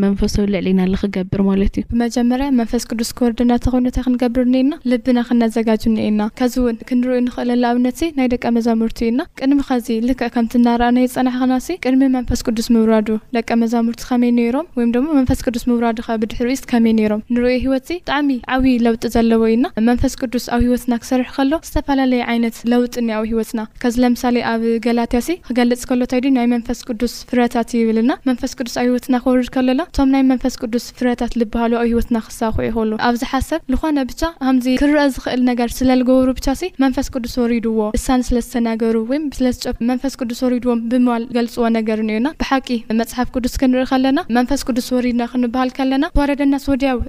ም 0.00 0.12
ድዝፈ 0.20 0.42
ልዕሊና 0.52 0.80
ክገብር 1.02 1.40
ማለት 1.48 1.74
እዩ 1.80 1.84
ብመጀመርያ 1.92 2.46
መንፈስ 2.60 2.82
ቅዱስ 2.90 3.10
ክወርዲ 3.18 3.40
ናተ 3.50 3.64
ኮነታይ 3.74 4.02
ክንገብርኒ 4.06 4.54
ኢና 4.62 4.72
ልብና 4.90 5.18
ክነዘጋጅኒ 5.28 5.96
ኢና 6.08 6.22
ከዚ 6.38 6.54
እውን 6.62 6.76
ክንሪኦ 6.88 7.18
ንኽእለሉ 7.26 7.62
ኣብነትዚ 7.70 8.08
ናይ 8.18 8.28
ደቂ 8.34 8.44
መዛሙርቲ 8.56 8.98
እዩኢና 9.06 9.22
ቅድሚ 9.38 9.60
ከዚ 9.70 9.88
ልክዕ 10.08 10.28
ከምቲ 10.34 10.52
እናርኣ 10.60 10.88
ናይ 10.96 11.06
ፀናሕክና 11.14 11.54
ሲ 11.66 11.76
ቅድሚ 11.84 12.02
መንፈስ 12.16 12.42
ቅዱስ 12.46 12.68
ምውራዱ 12.74 13.08
ደቀ 13.38 13.48
መዛሙርቲ 13.62 14.02
ከመይ 14.10 14.32
ነይሮም 14.38 14.68
ወይም 14.78 14.90
ደማ 14.96 15.06
መንፈስ 15.18 15.40
ቅዱስ 15.46 15.64
ምውራዱ 15.70 15.98
ከ 16.08 16.16
ብድሕርዩስ 16.22 16.62
ከመይ 16.72 16.94
ነይሮም 17.00 17.22
ንሪኦ 17.34 17.52
ሂወት 17.66 17.84
ዚ 17.90 17.96
ብጣዕሚ 18.04 18.30
ዓብዪ 18.56 18.74
ለውጢ 18.86 19.02
ዘለዎ 19.16 19.42
እዩና 19.52 19.66
መንፈስ 19.90 20.14
ቅዱስ 20.22 20.46
ኣብ 20.56 20.60
ሂይወትና 20.66 20.94
ክሰርሕ 21.04 21.30
ከሎ 21.38 21.52
ዝተፈላለየ 21.68 22.24
ዓይነት 22.34 22.58
ለውጢ 22.72 22.94
ኒ 23.06 23.10
ኣብ 23.18 23.24
ሂወትና 23.32 23.60
ከዚ 23.84 23.94
ለምሳሌ 24.06 24.36
ኣብ 24.52 24.62
ገላትያሲ 24.86 25.28
ክገልፅ 25.48 25.82
ከሎ 25.90 26.00
ንታይ 26.04 26.20
ድ 26.24 26.32
ናይ 26.38 26.46
መንፈስ 26.54 26.80
ቅዱስ 26.88 27.14
ፍረታት 27.32 27.68
ይብልና 27.80 28.12
መንፈስ 28.30 28.52
ቅዱስ 28.58 28.74
ኣብ 28.82 28.86
ሂወትና 28.90 29.14
ክወርድ 29.26 29.50
ከሎና 29.56 29.80
እቶም 29.90 30.10
ናይ 30.14 30.22
መንፈስ 30.32 30.54
ቅዱስ 30.62 30.84
ፍረታትእዩ 30.98 31.33
ሃሉ 31.54 31.74
ኣብ 31.80 31.86
ሂወትና 31.90 32.16
ክሳኽ 32.26 32.54
ይኽእሉ 32.66 32.90
ኣብዚ 33.06 33.20
ሓሰብ 33.32 33.60
ዝኾነ 33.72 33.98
ብቻ 34.10 34.20
ከምዚ 34.44 34.66
ክረአ 34.82 35.04
ዝኽእል 35.14 35.40
ነገር 35.50 35.70
ስለ 35.78 35.88
ዝገብሩ 36.00 36.28
ብቻ 36.38 36.46
እሲ 36.56 36.62
መንፈስ 36.84 37.06
ቅዱስ 37.14 37.34
ወሪድዎ 37.42 37.78
እሳኒ 37.98 38.20
ስለዝተናገሩ 38.28 38.96
ወይም 39.10 39.24
ስለዝጨ 39.36 39.64
መንፈስ 39.90 40.14
ቅዱስ 40.20 40.40
ወሪድዎም 40.44 40.80
ብምባል 40.90 41.22
ገልፅዎ 41.36 41.64
ነገር 41.78 41.98
እኒእዩና 42.04 42.28
ብሓቂ 42.42 42.68
መፅሓፍ 43.00 43.28
ቅዱስ 43.36 43.54
ክንርኢ 43.62 43.84
ከለና 43.92 44.18
መንፈስ 44.38 44.62
ቅዱስ 44.68 44.88
ወሪድና 44.96 45.24
ክንብሃል 45.32 45.72
ከለና 45.78 46.04
ወረደና 46.20 46.54
ሰወድያው 46.66 47.00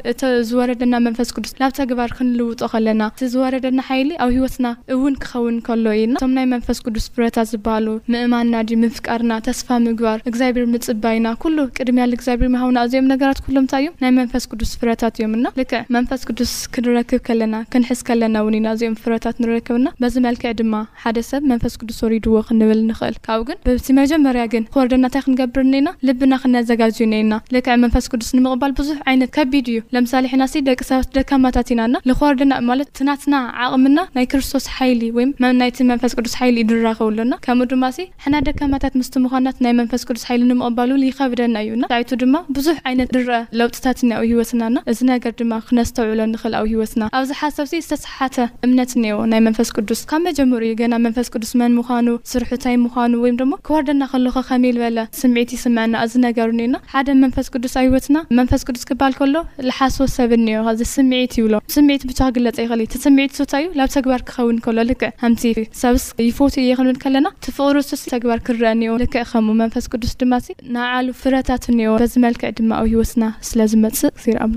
እዝወረደና 0.41 0.93
መንፈስ 1.07 1.29
ቅዱስ 1.37 1.53
ናብ 1.61 1.73
ተግባር 1.81 2.09
ክንልውጦ 2.17 2.61
ከለና 2.73 3.01
እቲዝወረደና 3.15 3.79
ሓይሊ 3.91 4.09
ኣብ 4.25 4.33
ሂይወትና 4.37 4.67
እውን 4.97 5.15
ክኸውን 5.25 5.57
ከሎ 5.69 5.85
ኢዩ 5.99 6.07
ና 6.15 6.17
እቶም 6.21 6.33
ናይ 6.39 6.47
መንፈስ 6.55 6.77
ቅዱስ 6.87 7.07
ብረታት 7.17 7.49
ዝበሃሉ 7.53 7.87
ምእማንና 8.15 8.55
ድ 8.71 8.79
ምፍቃርና 8.85 9.33
ተስፋ 9.49 9.69
ምግባር 9.87 10.19
እግዚኣብሔር 10.31 10.67
ምፅባኢና 10.73 11.27
ኩሉ 11.45 11.57
ቅድሚያ 11.79 12.07
እግዚኣብር 12.17 12.49
ምሃውን 12.57 12.81
ኣዚኦም 12.85 13.09
ነገራት 13.15 13.41
ኩሎምይ 13.47 13.71
እዩ 14.14 14.14
መንፈስ 14.19 14.43
ቅዱስ 14.51 14.71
ፍረታት 14.81 15.15
እዮም 15.19 15.33
ና 15.43 15.47
ልክዕ 15.59 15.79
መንፈስ 15.95 16.21
ቅዱስ 16.27 16.51
ክንረክብ 16.73 17.21
ከለና 17.27 17.55
ክንሕስ 17.73 18.01
ከለና 18.07 18.35
እውን 18.43 18.55
ኢና 18.59 18.67
እዚኦም 18.75 18.95
ፍረታት 19.03 19.37
ንረክብና 19.43 19.87
በዚመልክዕ 20.01 20.51
ድማ 20.59 20.75
ሓደ 21.03 21.19
ሰብ 21.29 21.41
መንፈስ 21.51 21.73
ቅዱስ 21.81 21.97
ወሪድዎ 22.05 22.37
ክንብል 22.49 22.79
ንኽእል 22.89 23.15
ካብኡ 23.27 23.45
ግን 23.49 23.57
ብቲ 23.67 23.87
መጀመርያ 23.99 24.43
ግን 24.53 24.63
ክወርደናእንታይ 24.73 25.23
ክንገብርኒ 25.25 25.73
ኢና 25.81 25.89
ልብና 26.09 26.33
ክነዘጋዝዩ 26.43 27.05
ኒኢና 27.13 27.33
ልክዕ 27.55 27.75
መንፈስ 27.83 28.07
ቅዱስ 28.13 28.29
ንምቕባል 28.37 28.73
ብዙሕ 28.79 28.97
ዓይነት 29.11 29.31
ከቢድ 29.37 29.67
እዩ 29.73 29.81
ለምሳሌ 29.97 30.25
ሕና 30.33 30.43
ስ 30.53 30.63
ደቂ 30.69 30.79
ሰባት 30.91 31.11
ደካማታት 31.17 31.71
ኢና 31.75 31.81
ና 31.95 32.03
ንክርደናማለት 32.11 32.91
ትናትና 32.99 33.35
ዓቕምና 33.65 33.99
ናይ 34.17 34.27
ክርስቶስ 34.33 34.67
ሓይሊ 34.77 35.01
ወይ 35.17 35.27
ናይቲ 35.61 35.79
መንፈስ 35.91 36.13
ቅዱስ 36.19 36.35
ሓይሊ 36.41 36.57
እዩንራኸብኣሉና 36.65 37.33
ከምኡ 37.47 37.69
ድማ 37.73 37.85
እ 38.03 38.07
ሕና 38.25 38.35
ደካማታት 38.49 38.93
ምስቲ 39.01 39.13
ምዃናት 39.25 39.57
ናይ 39.65 39.75
መንፈስ 39.81 40.01
ቅዱስ 40.11 40.25
ሓይሊ 40.31 40.41
ንምቕባሉ 40.53 40.89
ይከብደና 41.09 41.55
እዩና 41.67 41.83
ታይቱ 41.93 42.09
ድማ 42.25 42.35
ብዙሕ 42.59 42.75
ዓይነት 42.89 43.09
ንርአ 43.17 43.39
ለውጥታት 43.61 43.99
ንኣብ 44.09 44.23
ሂወትና 44.31 44.63
ና 44.75 44.81
እዚ 44.91 44.99
ነገር 45.11 45.31
ድማ 45.39 45.53
ክነስተውዕሎ 45.67 46.19
ንኽእል 46.31 46.53
ኣብ 46.59 46.65
ሂይወትና 46.71 47.03
ኣብዚ 47.17 47.29
ሓሳብ 47.41 47.65
ዝተሰሓተ 47.71 48.35
እምነት 48.65 48.91
እኒኤ 48.97 49.15
ናይ 49.31 49.41
መንፈስ 49.47 49.69
ቅዱስ 49.75 50.01
ካብ 50.09 50.21
መጀምሪ 50.27 50.63
እዩ 50.69 50.75
ገና 50.81 50.95
መንፈስ 51.05 51.27
ቅዱስ 51.33 51.51
መን 51.59 51.73
ምዃኑ 51.79 52.07
ስርሑታይ 52.31 52.75
ምዃኑ 52.85 53.13
ወይ 53.23 53.31
ድማ 53.41 53.53
ክወርደና 53.67 54.03
ከለኹ 54.11 54.35
ከመይ 54.49 54.73
ዝበለ 54.77 54.99
ስምዒት 55.21 55.51
ይስምዐና 55.55 55.93
እዚ 56.07 56.13
ነገር 56.27 56.49
እኒና 56.55 56.75
ሓደ 56.93 57.07
መንፈስ 57.23 57.47
ቅዱስ 57.55 57.75
ኣብ 57.81 57.85
ሂይወትና 57.87 58.17
መንፈስ 58.39 58.61
ቅዱስ 58.69 58.83
ክባል 58.89 59.15
ከሎ 59.19 59.35
ዝሓሶስ 59.67 60.11
ሰብ 60.19 60.33
እኒ 60.39 60.47
ዚ 60.81 60.89
ስምዒት 60.95 61.35
ይብሎ 61.41 61.55
ስምዒት 61.75 62.03
ብትክ 62.09 62.33
ግለፀ 62.37 62.57
ይኽእል 62.65 62.83
እ 62.85 62.89
ቲስምዒት 62.95 63.33
ስታ 63.39 63.53
እዩ 63.63 63.69
ናብ 63.79 63.89
ተግባር 63.97 64.21
ክኸውን 64.29 64.59
ከሎ 64.67 64.77
ልክ 64.89 65.03
ምቲ 65.33 65.43
ሰብስ 65.83 66.05
ይፈት 66.29 66.55
እየኽንውን 66.63 66.99
ከለና 67.05 67.27
ትፍቅሪስ 67.47 68.03
ተግባር 68.15 68.39
ክርአ 68.49 68.71
እኒኤ 68.77 68.91
ልክ 69.03 69.15
ከምኡ 69.33 69.55
መንፈስ 69.63 69.85
ቅዱስ 69.95 70.13
ድማ 70.23 70.33
እ 70.51 70.55
ናብ 70.75 70.87
ዓሉ 70.97 71.07
ፍረታት 71.23 71.63
እኒኤ 71.73 71.89
በዝመልክዕ 72.03 72.51
ድማ 72.59 72.71
ኣብ 72.81 72.87
ሂይወትና 72.93 73.23
ስለዝመፅእ 73.49 73.94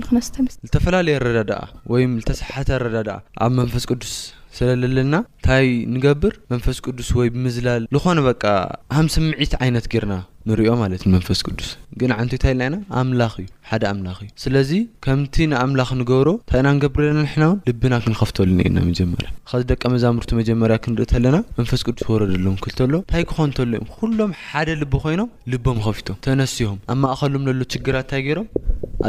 ክነስ 0.07 0.27
ዝተፈላለየ 0.65 1.17
ረዳ 1.25 1.37
ደ 1.49 1.53
ወይም 1.93 2.11
ተሰሓተ 2.27 2.69
ረዳ 2.95 3.09
ኣብ 3.45 3.51
መንፈስ 3.59 3.83
ቅዱስ 3.89 4.13
ስለ 4.57 4.67
ዘለና 4.81 5.15
እንታይ 5.37 5.67
ንገብር 5.95 6.33
መንፈስ 6.51 6.77
ቅዱስ 6.85 7.09
ወይ 7.17 7.27
ብምዝላል 7.33 7.83
ዝኾነ 7.95 8.19
በቃ 8.27 8.43
ሃምስ 8.97 9.15
ምዒት 9.23 9.53
ዓይነት 9.63 9.85
ጌርና 9.93 10.13
ንሪዮ 10.49 10.71
ማለት 10.81 11.01
እ 11.07 11.09
መንፈስ 11.15 11.39
ቅዱስ 11.47 11.69
ግን 12.01 12.11
ንት 12.25 12.31
ንታይኢልና 12.37 12.65
ኢና 12.69 12.77
ኣምላኽ 13.01 13.33
እዩ 13.41 13.47
ሓደ 13.69 13.83
ኣምላኽ 13.91 14.17
እዩ 14.23 14.29
ስለዚ 14.43 14.71
ከምቲ 15.05 15.35
ንኣምላኽ 15.51 15.89
ንገብሮ 15.99 16.29
እንታይ 16.41 16.59
እና 16.63 16.69
ንገብርለና 16.77 17.19
ንሕና 17.27 17.43
እውን 17.49 17.59
ልብና 17.69 17.93
ክንከፍተሉ 18.05 18.47
ኒ 18.59 18.63
የና 18.67 18.79
መጀመርያ 18.89 19.29
ከዚ 19.51 19.63
ደቀ 19.71 19.83
መዛምርቱ 19.95 20.31
መጀመርያ 20.41 20.77
ክንርእ 20.85 21.09
ተለና 21.13 21.37
መንፈስ 21.59 21.83
ቅዱስ 21.87 22.07
ወረደሎም 22.13 22.55
ክህልተሎ 22.63 22.93
ንታይ 23.05 23.25
ክኾንተሎ 23.31 23.67
እዮም 23.77 23.87
ኩሎም 23.97 24.33
ሓደ 24.47 24.67
ልቢ 24.81 24.93
ኮይኖም 25.05 25.29
ልቦም 25.53 25.81
ኸፊቶም 25.87 26.17
ተነስሆም 26.27 26.79
ኣብ 26.93 26.99
ማእኸሎም 27.03 27.45
ዘሎ 27.49 27.61
ችግራት 27.75 28.05
እንታይ 28.07 28.23
ገይሮም 28.29 28.47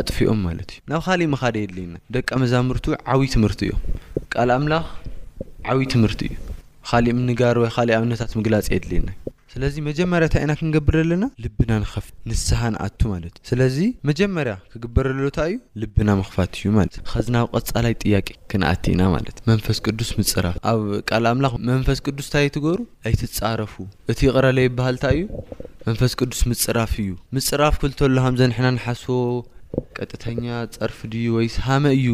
ኣጥፍኦም 0.00 0.42
ማለት 0.48 0.68
እዩ 0.74 0.80
ናብ 0.92 1.02
ካሊእ 1.08 1.30
ምካደ 1.36 1.56
የድለየና 1.64 1.96
ደቀ 2.16 2.28
መዛምርቱ 2.44 2.86
ዓብይ 3.14 3.30
ትምህርቲ 3.36 3.62
እዮም 3.70 4.66
ዓብ 5.72 5.80
ትምህርቲ 5.92 6.20
እዩ 6.30 6.34
ካሊእ 6.90 7.14
ምንጋር 7.16 7.56
ወይ 7.62 7.70
ካሊእ 7.74 7.96
ኣብነታት 7.98 8.30
ምግላፂ 8.38 8.66
የድልና 8.74 9.08
ስለዚ 9.52 9.74
መጀመርያ 9.88 10.26
እንታ 10.26 10.38
ኢና 10.44 10.52
ክንገብር 10.58 10.94
ዘለና 11.00 11.24
ልብና 11.44 11.70
ንፍ 11.82 12.06
ንስሓ 12.30 12.60
ንኣቱ 12.74 13.00
ማለት 13.12 13.34
እ 13.40 13.42
ስለዚ 13.50 13.76
መጀመርያ 14.08 14.54
ክግበረሉታ 14.72 15.38
እዩ 15.50 15.56
ልብና 15.82 16.08
መኽፋት 16.20 16.52
እዩ 16.58 16.68
ማለት 16.78 16.94
እ 17.00 17.02
ከዚናብ 17.12 17.46
ቀፃላይ 17.60 17.94
ጥያቄ 18.02 18.28
ክንኣት 18.52 18.84
ኢና 18.92 19.02
ማለት 19.14 19.36
እ 19.42 19.46
መንፈስ 19.52 19.80
ቅዱስ 19.86 20.10
ምፅራፍ 20.20 20.56
ኣብ 20.72 20.82
ቃል 21.10 21.26
ኣምላኽ 21.32 21.54
መንፈስ 21.72 22.00
ቅዱስ 22.08 22.28
እንታይ 22.28 22.48
ትገብሩ 22.56 22.80
ኣይትፃረፉ 23.10 23.74
እቲ 24.14 24.20
ይቕረለ 24.28 24.58
ይባሃልታ 24.68 25.06
እዩ 25.18 25.24
መንፈስ 25.88 26.14
ቅዱስ 26.22 26.42
ምፅራፍ 26.52 26.94
እዩ 27.04 27.12
ምፅራፍ 27.38 27.76
ክልተሎከምዘንሕና 27.84 28.66
ንሓስዎ 28.78 29.18
ቀጥተኛ 29.98 30.44
ፀርፊ 30.78 30.98
ድዩ 31.14 31.26
ወይ 31.38 31.48
ስሃመ 31.58 31.84
እዩ 32.00 32.08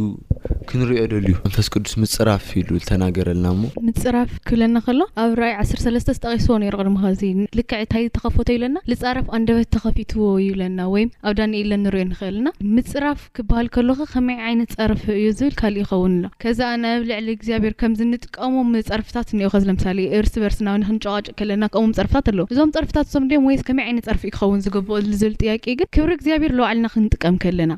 ክንሪኦ 0.70 1.02
ደልዩ 1.10 1.32
ኣንፈስ 1.46 1.66
ቅዱስ 1.72 1.92
ምፅራፍ 2.02 2.46
ኢሉልተናገረልና 2.60 3.46
ሞ 3.58 3.68
ምፅራፍ 3.88 4.30
ክብለና 4.48 4.76
ከሎ 4.86 5.00
ኣብ 5.22 5.32
ራይ 5.40 5.52
1ሰለስተ 5.64 6.14
ዝጠቂስ 6.16 6.46
ቅድምከዚ 6.78 7.30
ልክዕ 7.58 7.80
ንታይ 7.84 8.04
ተኸፈቶ 8.16 8.48
ይለና 8.56 8.76
ዝፃረፍ 8.90 9.26
ኣንደበት 9.36 9.68
ተኸፊትዎ 9.74 10.24
ይብለና 10.44 10.78
ወይ 10.94 11.04
ኣብ 11.28 11.34
ዳንኢለን 11.40 11.80
ንሪኦ 11.86 12.04
ንኽእልና 12.10 12.50
ምፅራፍ 12.78 13.20
ክበሃል 13.38 13.68
ከሎካ 13.76 14.00
ከመይ 14.14 14.38
ዓይነት 14.48 14.72
ፀርፍ 14.80 15.02
እዩ 15.18 15.26
ዝብል 15.40 15.54
ካልእ 15.60 15.82
ይኸውን 15.82 16.16
ከዛ 16.44 16.60
ንብ 16.84 17.04
ልዕሊ 17.10 17.28
እግዚኣብሔር 17.38 17.76
ከምዚ 17.82 18.00
ንጥቀሞም 18.12 18.72
ፀርፍታት 18.90 19.30
እኒኦ 19.36 19.50
ከዚ 19.54 19.62
ለምሳ 19.70 19.86
ርሲ 20.26 20.34
በርስና 20.46 20.68
ክንጨዋጭእ 20.90 21.36
ከለና 21.40 21.70
ከሞም 21.76 21.94
ፀርፍታት 22.00 22.26
ኣለዉ 22.34 22.46
እዞም 22.54 22.74
ፀርፍታት 22.78 23.06
እዞም 23.12 23.28
ኦም 23.40 23.46
ወይስ 23.50 23.64
ከመይ 23.70 23.86
ዓይነት 23.90 24.04
ፀርፊ 24.10 24.24
ይኸውን 24.32 24.60
ዝገብኦ 24.66 24.98
ዝብል 25.22 25.36
ጥያቄ 25.44 25.64
ግን 25.78 25.90
ክብሪ 25.98 26.10
እግዚኣብሄር 26.18 26.52
ዝባዕልና 26.58 26.86
ክንጥቀም 26.96 27.38
ከለና 27.44 27.72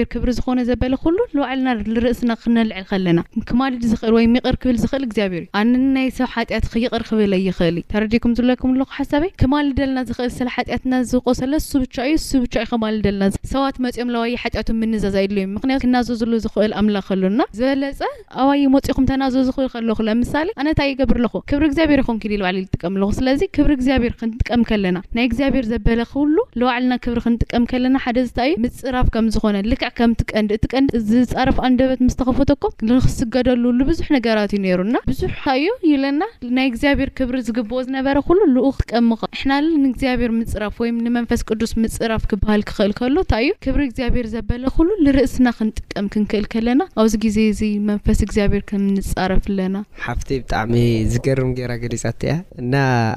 ብር 0.00 0.08
ክብሪ 0.16 0.30
ዝኾነ 0.40 0.58
ዘበለ 0.72 0.94
ኩሉ 1.04 1.18
ባዕልና 1.38 1.68
ርእስ 2.06 2.20
ክነልዕል 2.42 2.84
ከለና 2.90 3.20
ክማልድ 3.48 3.82
ክእል 4.00 4.12
ወይ 4.16 4.26
ቕር 4.46 4.56
ክብል 4.62 4.76
ኽእል 4.90 5.04
እግኣብሄር 5.08 5.42
እዩ 5.42 5.46
ኣነናይ 5.60 6.08
ሰብ 6.18 6.28
ሓት 6.34 6.66
ክይቕር 6.72 7.02
ክብል 7.08 7.32
ይክእል 7.48 7.76
ተረዲኩም 7.92 8.32
ዝብለኩም 8.38 8.70
ኣለኩ 8.74 8.90
ሓሳበ 8.98 9.24
ክማል 9.40 9.68
ደለና 9.78 9.98
ዝኽእል 10.08 10.32
ስለ 10.38 10.48
ሓጢያትና 10.56 10.94
ዝቆሰለ 11.12 11.52
ስብቻ 11.70 11.96
ዩ 12.10 12.14
ስብቻ 12.30 12.54
ዩ 12.64 12.68
ክማል 12.72 12.96
ደለና 13.06 13.30
ሰባት 13.52 13.76
መፅኦም 13.86 14.10
ዋይ 14.22 14.34
ሓት 14.42 14.70
ምንዘዝ 14.80 15.16
ኢድሎ 15.24 15.38
ምክንያ 15.56 15.76
ክናዘ 15.84 16.08
ዝሉ 16.22 16.32
ዝኽእል 16.44 16.74
ኣምላክ 16.80 17.06
ከሎና 17.10 17.40
ዝበለፀ 17.58 18.00
ኣዋይ 18.42 18.62
መፅኹም 18.76 19.06
ተናዘኽብል 19.10 19.68
ከለኹ 19.74 19.98
ለምሳሌ 20.08 20.48
ኣነታ 20.62 20.80
ይገብር 20.90 21.18
ኣለኹ 21.20 21.34
ክብሪ 21.52 21.64
ግዚኣብሄር 21.72 22.02
ይኹን 22.04 22.18
ልባሊ 22.40 22.56
ዝጥቀም 22.66 22.94
ኣለኹ 22.98 23.10
ስለዚ 23.20 23.40
ክብሪ 23.56 23.72
እግኣብሄር 23.80 24.14
ክንጥቀም 24.20 24.62
ከለና 24.70 24.98
ናይ 25.16 25.24
እግዚኣብሄር 25.28 25.64
ዘበለ 25.72 26.00
ክብሉ 26.14 26.36
ዝባዕልና 26.60 26.92
ክብሪ 27.06 27.18
ክንጥቀም 27.26 27.64
ከለና 27.72 27.96
ሓደይ 28.04 28.28
ዩ 28.52 28.54
ምፅራፍ 28.64 29.06
ከምዝኮነ 29.16 29.56
ልክዕ 29.72 29.90
ከምትቀንዲ 30.00 30.52
እቀንዲ 30.68 30.90
ዝፃረፍ 31.10 31.56
ኣንበት 31.66 32.00
ስ 32.14 32.19
ተከፈቶኮም 32.20 32.72
ንክስገደሉሉ 32.88 33.78
ብዙሕ 33.90 34.06
ነገራት 34.16 34.50
እዩ 34.56 34.60
ነይሩና 34.64 34.96
ብዙሕ 35.10 35.30
ካ 35.44 35.50
ዩ 35.60 35.66
ይ 35.68 35.90
ብለና 35.92 36.22
ናይ 36.56 36.66
እግዚኣብሄር 36.70 37.10
ክብሪ 37.18 37.36
ዝግብኦ 37.46 37.76
ዝነበረ 37.86 38.16
ኩሉ 38.28 38.38
ልኡ 38.54 38.64
ክትቀምኸ 38.78 39.20
ንሕና 39.42 39.52
ንእግዚኣብሄር 39.84 40.32
ምፅራፍ 40.40 40.74
ወይ 40.82 40.90
ንመንፈስ 41.04 41.42
ቅዱስ 41.48 41.72
ምፅራፍ 41.82 42.24
ክበሃል 42.30 42.62
ክክእል 42.70 42.92
ከሎ 42.98 43.14
እንታይ 43.24 43.44
እዩ 43.46 43.52
ክብሪ 43.66 43.82
እግዚኣብሄር 43.90 44.26
ዘበለ 44.34 44.64
ኩሉ 44.76 44.88
ንርእስና 45.06 45.46
ክንጥቀም 45.58 46.08
ክንክእል 46.14 46.44
ከለና 46.54 46.80
ኣብዚ 47.02 47.14
ግዜ 47.24 47.38
እዚ 47.52 47.62
መንፈስ 47.90 48.20
እግዚኣብሄር 48.26 48.64
ክምንፃረፍ 48.72 49.42
ኣለና 49.52 49.76
ሓፍቲ 50.08 50.28
ብጣዕሚ 50.42 50.74
ዝገርም 51.14 51.52
ገራ 51.60 51.72
ገሊፃቲ 51.86 52.20
ያ 52.32 52.36
እና 52.64 52.74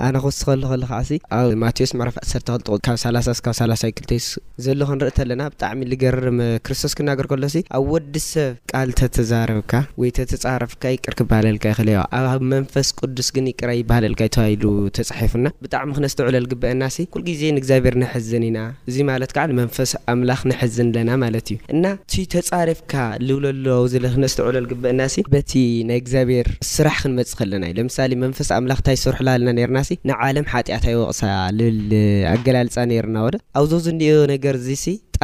ኣነ 0.07 0.15
ክውስ 0.27 0.39
ከሉ 0.49 0.63
ከሉ 0.73 0.83
ከዓ 0.93 1.01
ኣብ 1.39 1.51
ማቴዎስ 1.65 1.93
ማራፍዕ 2.01 2.23
ሰተክልጥቁ 2.31 2.79
ካብ 2.87 2.97
ሳላሳ 3.05 3.27
ስካብ 3.41 3.57
ሳላሳዊ 3.61 3.91
ክልቶስ 3.99 4.27
ዘሎ 4.67 4.79
ክንርእ 4.91 5.13
ተ 5.19 5.23
ኣለና 5.27 5.41
ብጣዕሚ 5.55 5.79
ዝገርም 5.93 6.39
ክርስቶስ 6.65 6.95
ክናገር 6.99 7.25
ከሎ 7.33 7.43
ኣብ 7.79 7.85
ወዲ 7.95 8.15
ሰብ 8.31 8.53
ል 8.87 8.91
ተተዛረብካ 8.99 9.73
ወይ 10.01 10.09
ተተፃረፍካ 10.17 10.83
ይቅር 10.95 11.13
ክበሃለልካ 11.19 11.65
ይኽእለ 11.71 11.89
ኣብብ 12.17 12.43
መንፈስ 12.53 12.87
ቅዱስ 12.99 13.27
ግን 13.35 13.45
ይቅራይ 13.51 13.77
ይበሃለልካ 13.81 14.21
ይተባሂሉ 14.29 14.65
ተፃሒፉና 14.97 15.47
ብጣዕሚ 15.65 15.89
ክነስትዕለል 15.97 16.45
ግበአና 16.51 16.83
ሲ 16.95 17.05
ኩል 17.13 17.23
ግዜ 17.29 17.41
ንእግዚኣብሔር 17.57 17.95
ንሕዝን 18.03 18.45
ኢና 18.49 18.59
እዚ 18.91 18.97
ማለት 19.11 19.31
ከዓ 19.37 19.45
ንመንፈስ 19.51 19.91
ኣምላኽ 20.13 20.41
ንሕዝን 20.51 20.89
ኣለና 20.93 21.11
ማለት 21.23 21.47
እዩ 21.53 21.57
እና 21.75 21.85
እቲ 22.05 22.13
ተፃረፍካ 22.33 22.93
ልብለሎ 23.27 23.67
ዘለ 23.93 24.05
ክነስትዕለል 24.15 24.67
ግበአና 24.71 25.01
ሲ 25.13 25.17
በቲ 25.35 25.51
ናይ 25.89 25.99
እግዚኣብሔር 26.03 26.49
ስራሕ 26.73 26.97
ክንመፅእ 27.03 27.35
ከለና 27.41 27.63
እዩ 27.71 27.77
ለምሳሌ 27.81 28.11
መንፈስ 28.25 28.49
ኣምላኽ 28.59 28.79
እንታይ 28.83 28.97
ሰርሑላ 29.05 29.29
ለና 29.45 29.59
ርና 29.71 29.79
ንዓለም 30.09 30.47
ሓጢኣት 30.53 30.85
ይወቕሳ 30.93 31.21
ልብል 31.59 31.89
ኣገላልፃ 32.35 32.75
ርና 33.07 33.17
ወደ 33.27 33.35
ኣብዚዚ 33.59 33.87
ኦ 34.15 34.21
ነገርዚ 34.35 34.67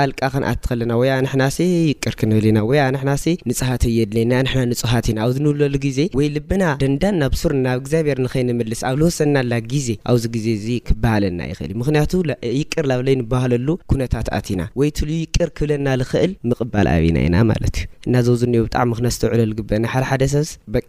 አልቃ 0.01 0.22
ክንኣት 0.34 0.60
ከለና 0.72 0.91
ወ 1.01 1.06
ንሕና 1.25 1.44
ስ 1.56 1.65
ይቅር 1.89 2.13
ክንብል 2.20 2.46
ኢና 2.50 2.60
ወያ 2.70 2.82
ንሕና 2.96 3.12
እ 3.32 3.34
ንፅሃት 3.50 3.84
እየድለና 3.91 4.34
ንሕና 4.46 4.62
ንፅሃት 4.72 5.06
ኢና 5.12 5.18
ኣብዚ 5.25 5.38
ንብለሉ 5.46 5.74
ግዜ 5.86 6.00
ወይ 6.18 6.27
ልብና 6.36 6.63
ደንዳን 6.84 7.15
ናብ 7.22 7.34
ሱርናብ 7.41 7.77
እግዚኣብሔር 7.82 8.20
ንኸይንምልስ 8.25 8.82
ኣብ 8.89 8.98
ዝወሰናኣላ 9.01 9.53
ግዜ 9.74 9.88
ኣብዚ 10.12 10.24
ግዜ 10.36 10.48
እዚ 10.60 10.68
ክበሃለና 10.89 11.39
ይኽእል 11.51 11.72
እ 11.75 11.77
ምክንያቱ 11.82 12.12
ይቅር 12.60 12.86
ናብ 12.91 13.01
ለይ 13.08 13.15
ንባሃለሉ 13.22 13.68
ኩነታት 13.94 14.29
ኣትኢና 14.39 14.62
ወይ 14.82 14.91
ትል 15.00 15.12
ይቅር 15.22 15.51
ክብለና 15.60 15.88
ዝክእል 16.01 16.34
ምቕባል 16.51 16.89
ኣብና 16.96 17.18
ኢና 17.29 17.38
ማለት 17.51 17.75
እዩ 17.84 18.10
እናዘኣ 18.10 18.36
ዝእኒ 18.44 18.56
ብጣዕሚ 18.65 18.91
ክነስተውዕለሉግበአና 19.00 19.86
ሓደ 19.94 20.06
ሓደ 20.12 20.24
ሰብ 20.34 20.48
በ 20.74 20.86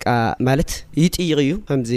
ማለት 0.50 0.72
ይጥይቕ 1.04 1.38
እዩ 1.46 1.54
ከምዚ 1.70 1.92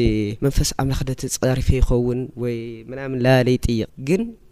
መንፈስ 0.46 0.72
ኣምላክደ 0.84 1.10
ተፀሪፈ 1.22 1.70
ይኸውን 1.80 2.22
ወይ 2.46 2.58
መናምን 2.94 3.20
ላለ 3.28 3.48
ይጥይቕ 3.58 4.02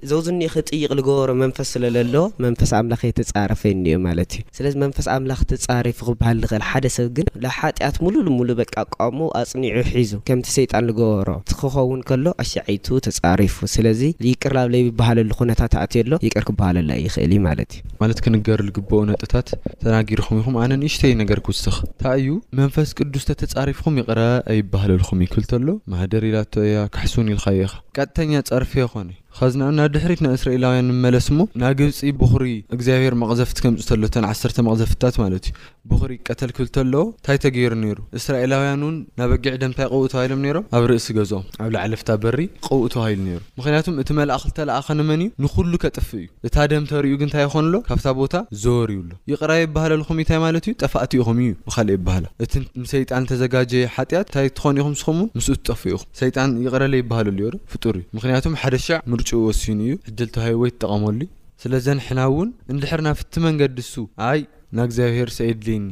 ዘውዝኒክ 0.09 0.53
ጥይቕ 0.67 0.91
ዝገበሮ 0.99 1.31
መንፈስ 1.41 1.67
ስለዘ 1.75 1.95
ሎዎ 2.13 2.21
መንፈስ 2.45 2.69
ኣምላኽ 2.77 3.01
እየ 3.07 3.13
ተጻርፈይኒዩ 3.19 3.97
ማለት 4.05 4.31
እዩ 4.37 4.43
ስለዚ 4.57 4.73
መንፈስ 4.83 5.07
ኣምላኽ 5.15 5.39
ተጻሪፉ 5.51 5.99
ክብሃል 6.07 6.37
ዝኽእል 6.45 6.63
ሓደ 6.69 6.85
ሰብ 6.95 7.07
ግን 7.17 7.27
ንሓጢኣት 7.43 7.97
ሙሉ 8.03 8.15
ንሙሉ 8.27 8.49
በቂ 8.61 8.71
ኣቋሙ 8.83 9.19
ኣፅኒዑ 9.41 9.75
ሒዙ 9.97 10.13
ከምቲ 10.29 10.47
ሰይጣን 10.57 10.87
ዝገበሮ 10.89 11.29
ክኸውን 11.59 11.99
ከሎ 12.09 12.25
ኣሸዒቱ 12.43 12.87
ተፃሪፉ 13.07 13.55
ስለዚ 13.75 14.01
ይቅር 14.29 14.53
ናብ 14.57 14.69
ለይ 14.75 14.81
ይበሃለሉ 14.89 15.29
ኩነታት 15.41 15.75
ኣእትየ 15.83 16.01
ኣሎ 16.05 16.13
ይቅር 16.27 16.45
ክበሃለላ 16.49 16.91
ይክእል 17.05 17.31
ዩ 17.37 17.39
ማለት 17.47 17.71
እዩ 17.79 17.93
ማለት 18.01 18.19
ክንገር 18.25 18.61
ዝግበኦ 18.69 19.01
ነጥታት 19.11 19.49
ተናጊርኹም 19.85 20.39
ኢኹም 20.41 20.57
ኣነ 20.63 20.71
ንእሽተይ 20.83 21.13
ነገር 21.21 21.41
ክውስኽ 21.47 21.77
እንታይ 21.89 22.19
እዩ 22.23 22.31
መንፈስ 22.61 22.89
ቅዱስ 23.01 23.25
ተተጻሪፍኩም 23.31 23.95
ይቅረበ 24.01 24.33
ኣይበህለልኹም 24.53 25.23
ይክህልተሎ 25.27 25.67
ማህደር 25.93 26.25
ኢላቶያ 26.31 26.81
ክሕስውን 26.95 27.31
ኢልካ 27.35 27.45
ኢኻ 27.63 27.73
ቀጥተኛ 27.97 28.31
ጻርፊዮ 28.49 28.83
ኮነ 28.91 29.09
ካዚና 29.37 29.63
ናብ 29.75 29.87
ድሕሪት 29.95 30.19
ናይ 30.23 30.33
እስራኤላውያን 30.37 30.85
ንመለስ 30.91 31.27
ሞ 31.37 31.41
ናይ 31.61 31.71
ግብፂ 31.79 31.99
ብክሪ 32.21 32.45
እግዚኣብሔር 32.75 33.13
መቅዘፍቲ 33.21 33.57
ከምፅሎ 33.65 34.03
ዓሰተ 34.31 34.57
መቅዘፍትታት 34.67 35.15
ማለት 35.23 35.45
እዩ 35.45 35.55
ብሪ 35.91 36.11
ቀተል 36.29 36.51
ክብልተኣለዎ 36.55 37.03
ንታይ 37.19 37.37
ተገይሩ 37.43 37.73
ነይሩ 37.83 37.99
እስራኤላውያን 38.19 38.81
ውን 38.87 38.97
ናበጊዕ 39.19 39.53
ደምታይ 39.63 39.87
ው 39.97 40.01
ተባሂሎም 40.13 40.41
ሮም 40.57 40.65
ኣብ 40.77 40.83
ርእሲ 40.91 41.07
ገዝም 41.17 41.45
ኣብ 41.63 41.69
ላዓለፍታ 41.75 42.09
በሪ 42.25 42.39
ቅውኡ 42.67 42.83
ተባሂሉ 42.95 43.23
ይሩ 43.31 43.39
ምክንያቱም 43.59 43.95
እቲ 44.03 44.09
መልእክተለኣኸንመን 44.19 45.23
እዩ 45.25 45.29
ንኩሉ 45.45 45.71
ከጠፍ 45.83 46.09
እዩ 46.19 46.27
እታ 46.49 46.57
ደም 46.73 46.85
ተርዩ 46.91 47.13
ግ 47.21 47.23
ንታይ 47.29 47.43
ይኮኑሎ 47.47 47.73
ካብ 47.87 48.03
ቦታ 48.19 48.35
ዘወርብኣሎ 48.65 49.11
ይቕረለ 49.33 49.61
ይባሃለሉኹምንታይ 49.67 50.41
ማለትእዩ 50.45 50.75
ጠፋእቲ 50.85 51.13
ኢኹም 51.23 51.39
ዩ 51.45 51.49
ብ 51.69 51.89
ይባሃላ 51.97 52.25
እቲ 52.45 52.53
ንሰይጣን 52.83 53.25
ተዘጋጀየ 53.31 53.87
ሓጢያት 53.95 54.27
ታይ 54.35 54.49
ትኾኒኢኹምስኹም 54.59 55.19
ምስ 55.39 55.49
ትጠፍ 55.57 55.81
ኢኹም 55.93 56.05
ጣ 56.19 56.47
ይቕረለ 56.67 56.93
ይሃሉ 57.03 57.27
ዩምክቱ 57.43 57.83
ደ 57.97 58.85
ዕ 59.20 59.20
ኡ 59.29 59.39
ሲኑ 59.61 59.79
እዩ 59.87 59.93
ዕድል 60.09 60.29
ሂ 60.45 60.51
ወይ 60.61 60.71
ጠቐመሉ 60.81 61.19
ስለዘሕናእውን 61.63 62.49
እንድ 62.73 62.83
ናፍቲ 63.07 63.33
መንገዲ 63.47 63.77
ሱ 63.93 64.03
ይ 64.37 64.39
ናእግዚኣብሄር 64.77 65.29
ሰየድልኒ 65.39 65.85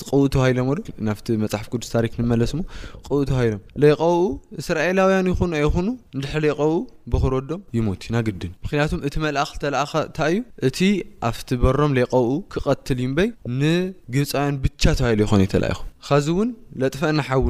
ዚ 0.00 0.02
ብኡ 0.08 0.18
ተባሂሎ 0.34 0.58
ና 1.06 1.14
ፅሓፍ 1.52 1.64
ቅዱስታሪክ 1.72 2.12
ንለስ 2.28 2.52
ውኡ 3.14 3.18
ሂሎ 3.38 3.54
ይብኡ 3.84 4.08
እስራኤላውያን 4.60 5.26
ይኑ 5.32 5.40
ኣይኑ 5.58 5.86
ድ 6.22 6.44
ይቀኡ 6.48 6.68
ብክረዶም 7.12 7.60
ይ 7.78 8.14
ናግድን 8.14 8.52
ምክንያቱ 8.64 8.90
እቲ 9.08 9.14
መልእኽ 9.26 9.50
ተኣእንታ 9.66 10.18
እዩ 10.34 10.38
እቲ 10.70 10.78
ኣብቲ 11.30 11.50
በሮም 11.64 11.94
ይቀብኡ 12.02 12.32
ክቀትል 12.54 13.00
ዩበይ 13.06 13.28
ንግብፃውያን 13.60 14.56
ብቻ 14.66 14.82
ተባሂ 15.00 15.14
ይነ 15.36 15.48
ተኢኹም 15.54 15.86
ዚእውን 16.26 16.50
ለጥፈናሓው 16.82 17.44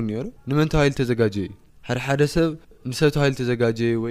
መን 0.59 0.69
ሂ 0.83 0.91
ተዘጋጀ 1.03 1.37
እዩ 1.47 2.19
ደሰብ 2.23 2.51
ንሰብ 2.93 3.13
ሂ 3.27 3.31
ተዘጋጀወ 3.43 4.05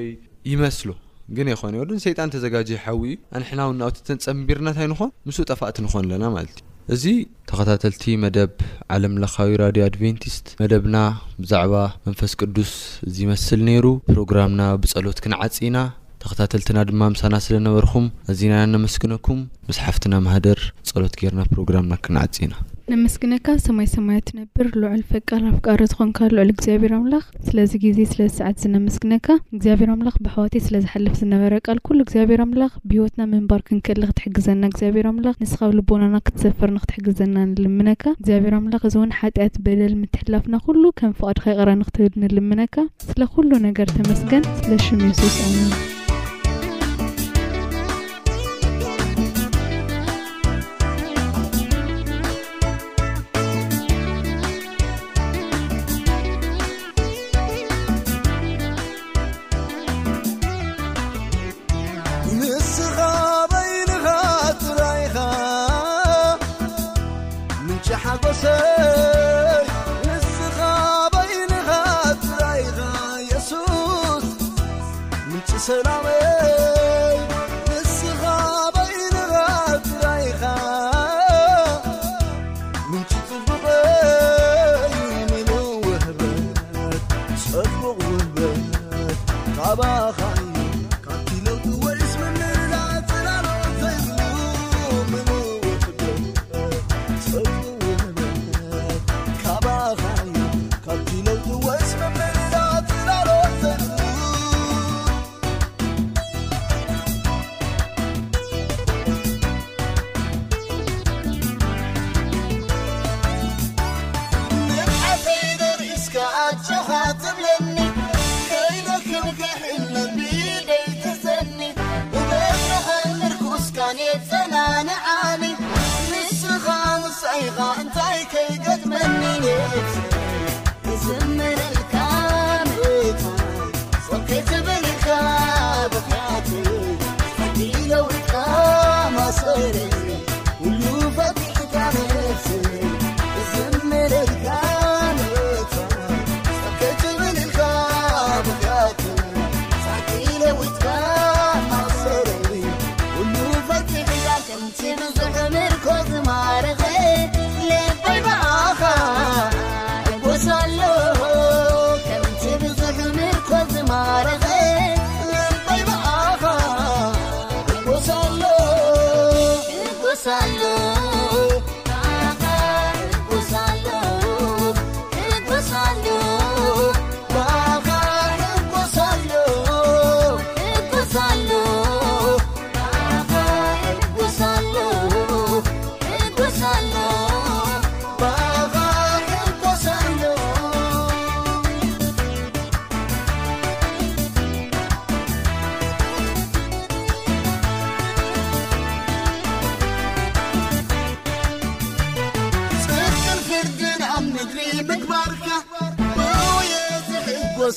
ይመስሎ 0.51 0.87
ግን 1.35 1.47
ይኮነ 1.51 1.73
እ 1.77 1.81
ወደ 1.81 1.91
ሰይጣን 2.05 2.31
ተዘጋጀ 2.33 2.69
ይሓዊ 2.77 3.01
እ 3.15 3.19
ኣንሕናውን 3.37 3.77
ንኣውቲተንፀምቢርነታይ 3.81 4.87
ንኾን 4.93 5.11
ምስኡ 5.27 5.43
ጠፋእቲ 5.51 5.75
ንኾን 5.85 5.99
ኣለና 6.05 6.23
ማለት 6.37 6.57
እዩ 6.93 6.95
እዚ 6.95 7.05
ተኸታተልቲ 7.49 8.03
መደብ 8.23 8.53
ዓለምለካዊ 8.95 9.49
ራድዮ 9.63 9.83
ኣድቨንቲስት 9.89 10.47
መደብና 10.61 10.97
ብዛዕባ 11.43 11.75
መንፈስ 12.07 12.31
ቅዱስ 12.41 12.71
እዚመስል 13.09 13.61
ነይሩ 13.69 13.85
ፕሮግራምና 14.11 14.61
ብፀሎት 14.83 15.21
ክንዓፅ 15.25 15.57
ኢና 15.67 15.77
ንኽታተልትና 16.25 16.79
ድማ 16.89 17.01
ምሳና 17.13 17.35
ስለነበርኩም 17.45 18.05
እዚ 18.31 18.41
ናኢና 18.51 18.71
ነመስግነኩም 18.75 19.39
መስሓፍትና 19.69 20.15
ማህደር 20.27 20.59
ፀሎት 20.89 21.15
ገርና 21.21 21.41
ፕሮግራምና 21.53 21.93
ክንዓፅ 22.05 22.37
ኢና 22.45 22.53
ንመስግነካ 22.91 23.47
ሰማይ 23.65 23.87
ሰማዮ 23.95 24.17
ትነብር 24.29 24.67
ልዑል 24.81 25.01
ፈቃር 25.11 25.41
ኣፍ 25.49 25.57
ቃሪ 25.67 25.81
ዝኾንካ 25.91 26.19
ልዑል 26.33 26.49
እግዚኣብሄር 26.53 26.93
ኣምላኽ 26.97 27.23
ስለዚ 27.47 27.71
ግዜ 27.85 27.99
ስለዝሰዓት 28.11 28.57
ዝ 28.63 28.71
ነመስግነካ 28.75 29.27
እግዚኣብሔር 29.57 29.91
ኣምላኽ 29.95 30.15
ብሕዋቲ 30.25 30.55
ስለዝሓልፍ 30.67 31.13
ዝነበረ 31.21 31.53
ቃል 31.67 31.79
ኩ 31.87 31.97
እግዚኣብሔር 32.05 32.41
ኣምላኽ 32.45 32.73
ብሂወትና 32.91 33.21
ምንባር 33.33 33.63
ክንክሊ 33.69 34.03
ክትሕግዘና 34.11 34.63
እግዚኣብሔር 34.71 35.07
ኣምላኽ 35.11 35.37
ንስኻብ 35.43 35.71
ልቦናና 35.77 36.17
ክትሰፈር 36.29 36.71
ንክትሕግዘና 36.77 37.35
ንልምነካ 37.53 38.03
እግዚኣብሄር 38.19 38.55
ኣምላኽ 38.59 38.83
እዚእውን 38.91 39.15
ሓጢኣት 39.19 39.57
በደል 39.67 39.95
ምትሕላፍና 40.03 40.57
ኩሉ 40.67 40.83
ከም 41.01 41.13
ፍቓድካ 41.21 41.45
ይቀረ 41.55 41.69
ንክትብድ 41.81 42.15
ንልምነካ 42.23 42.75
ስለኩሉ 43.09 43.49
ነገር 43.69 43.89
ተመስገን 43.97 44.45
ስለሽኖስፅና 44.61 45.59
س 75.65 75.67
בנ 75.75 76.02
يسוس 76.02 76.02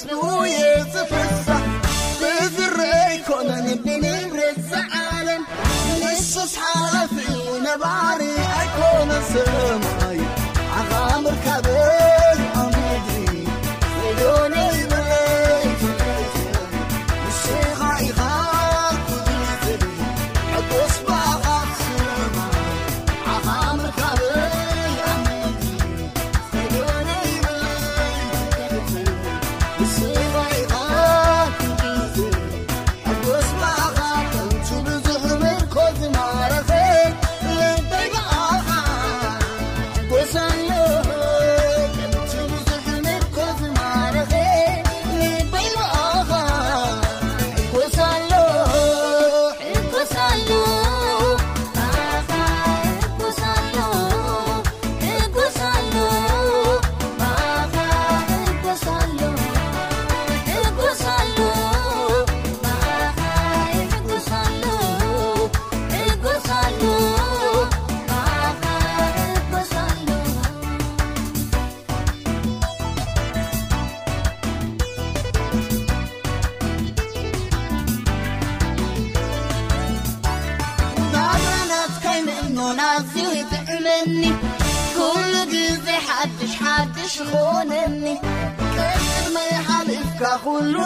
ي 0.05 0.76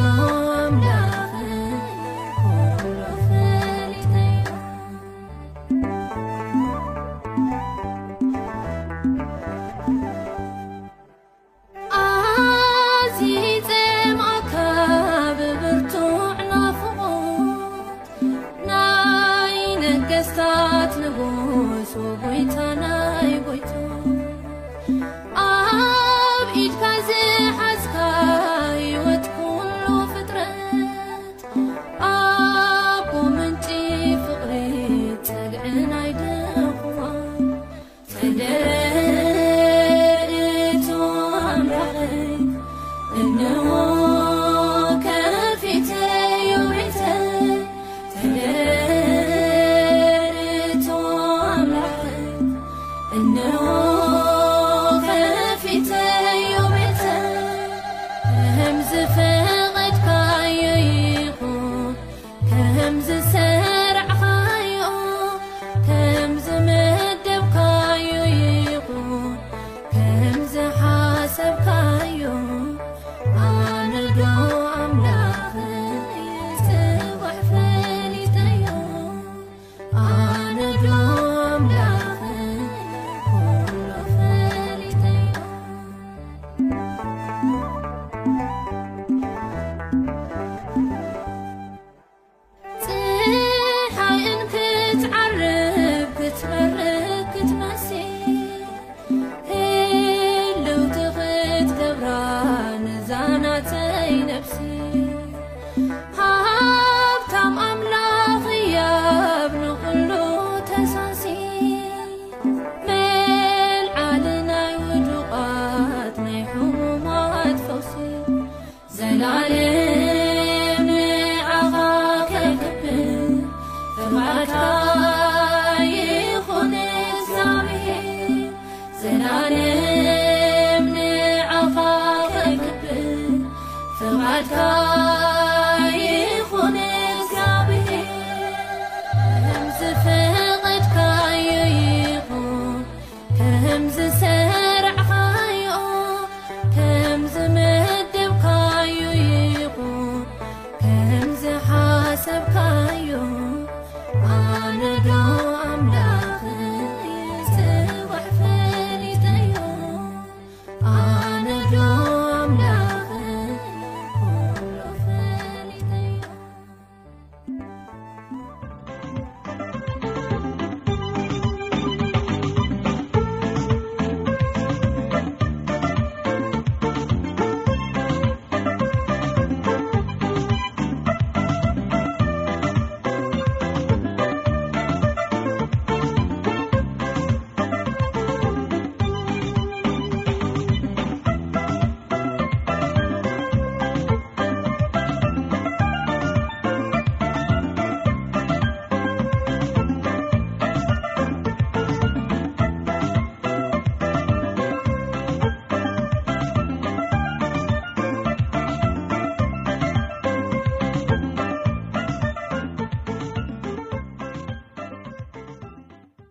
موم 0.00 0.97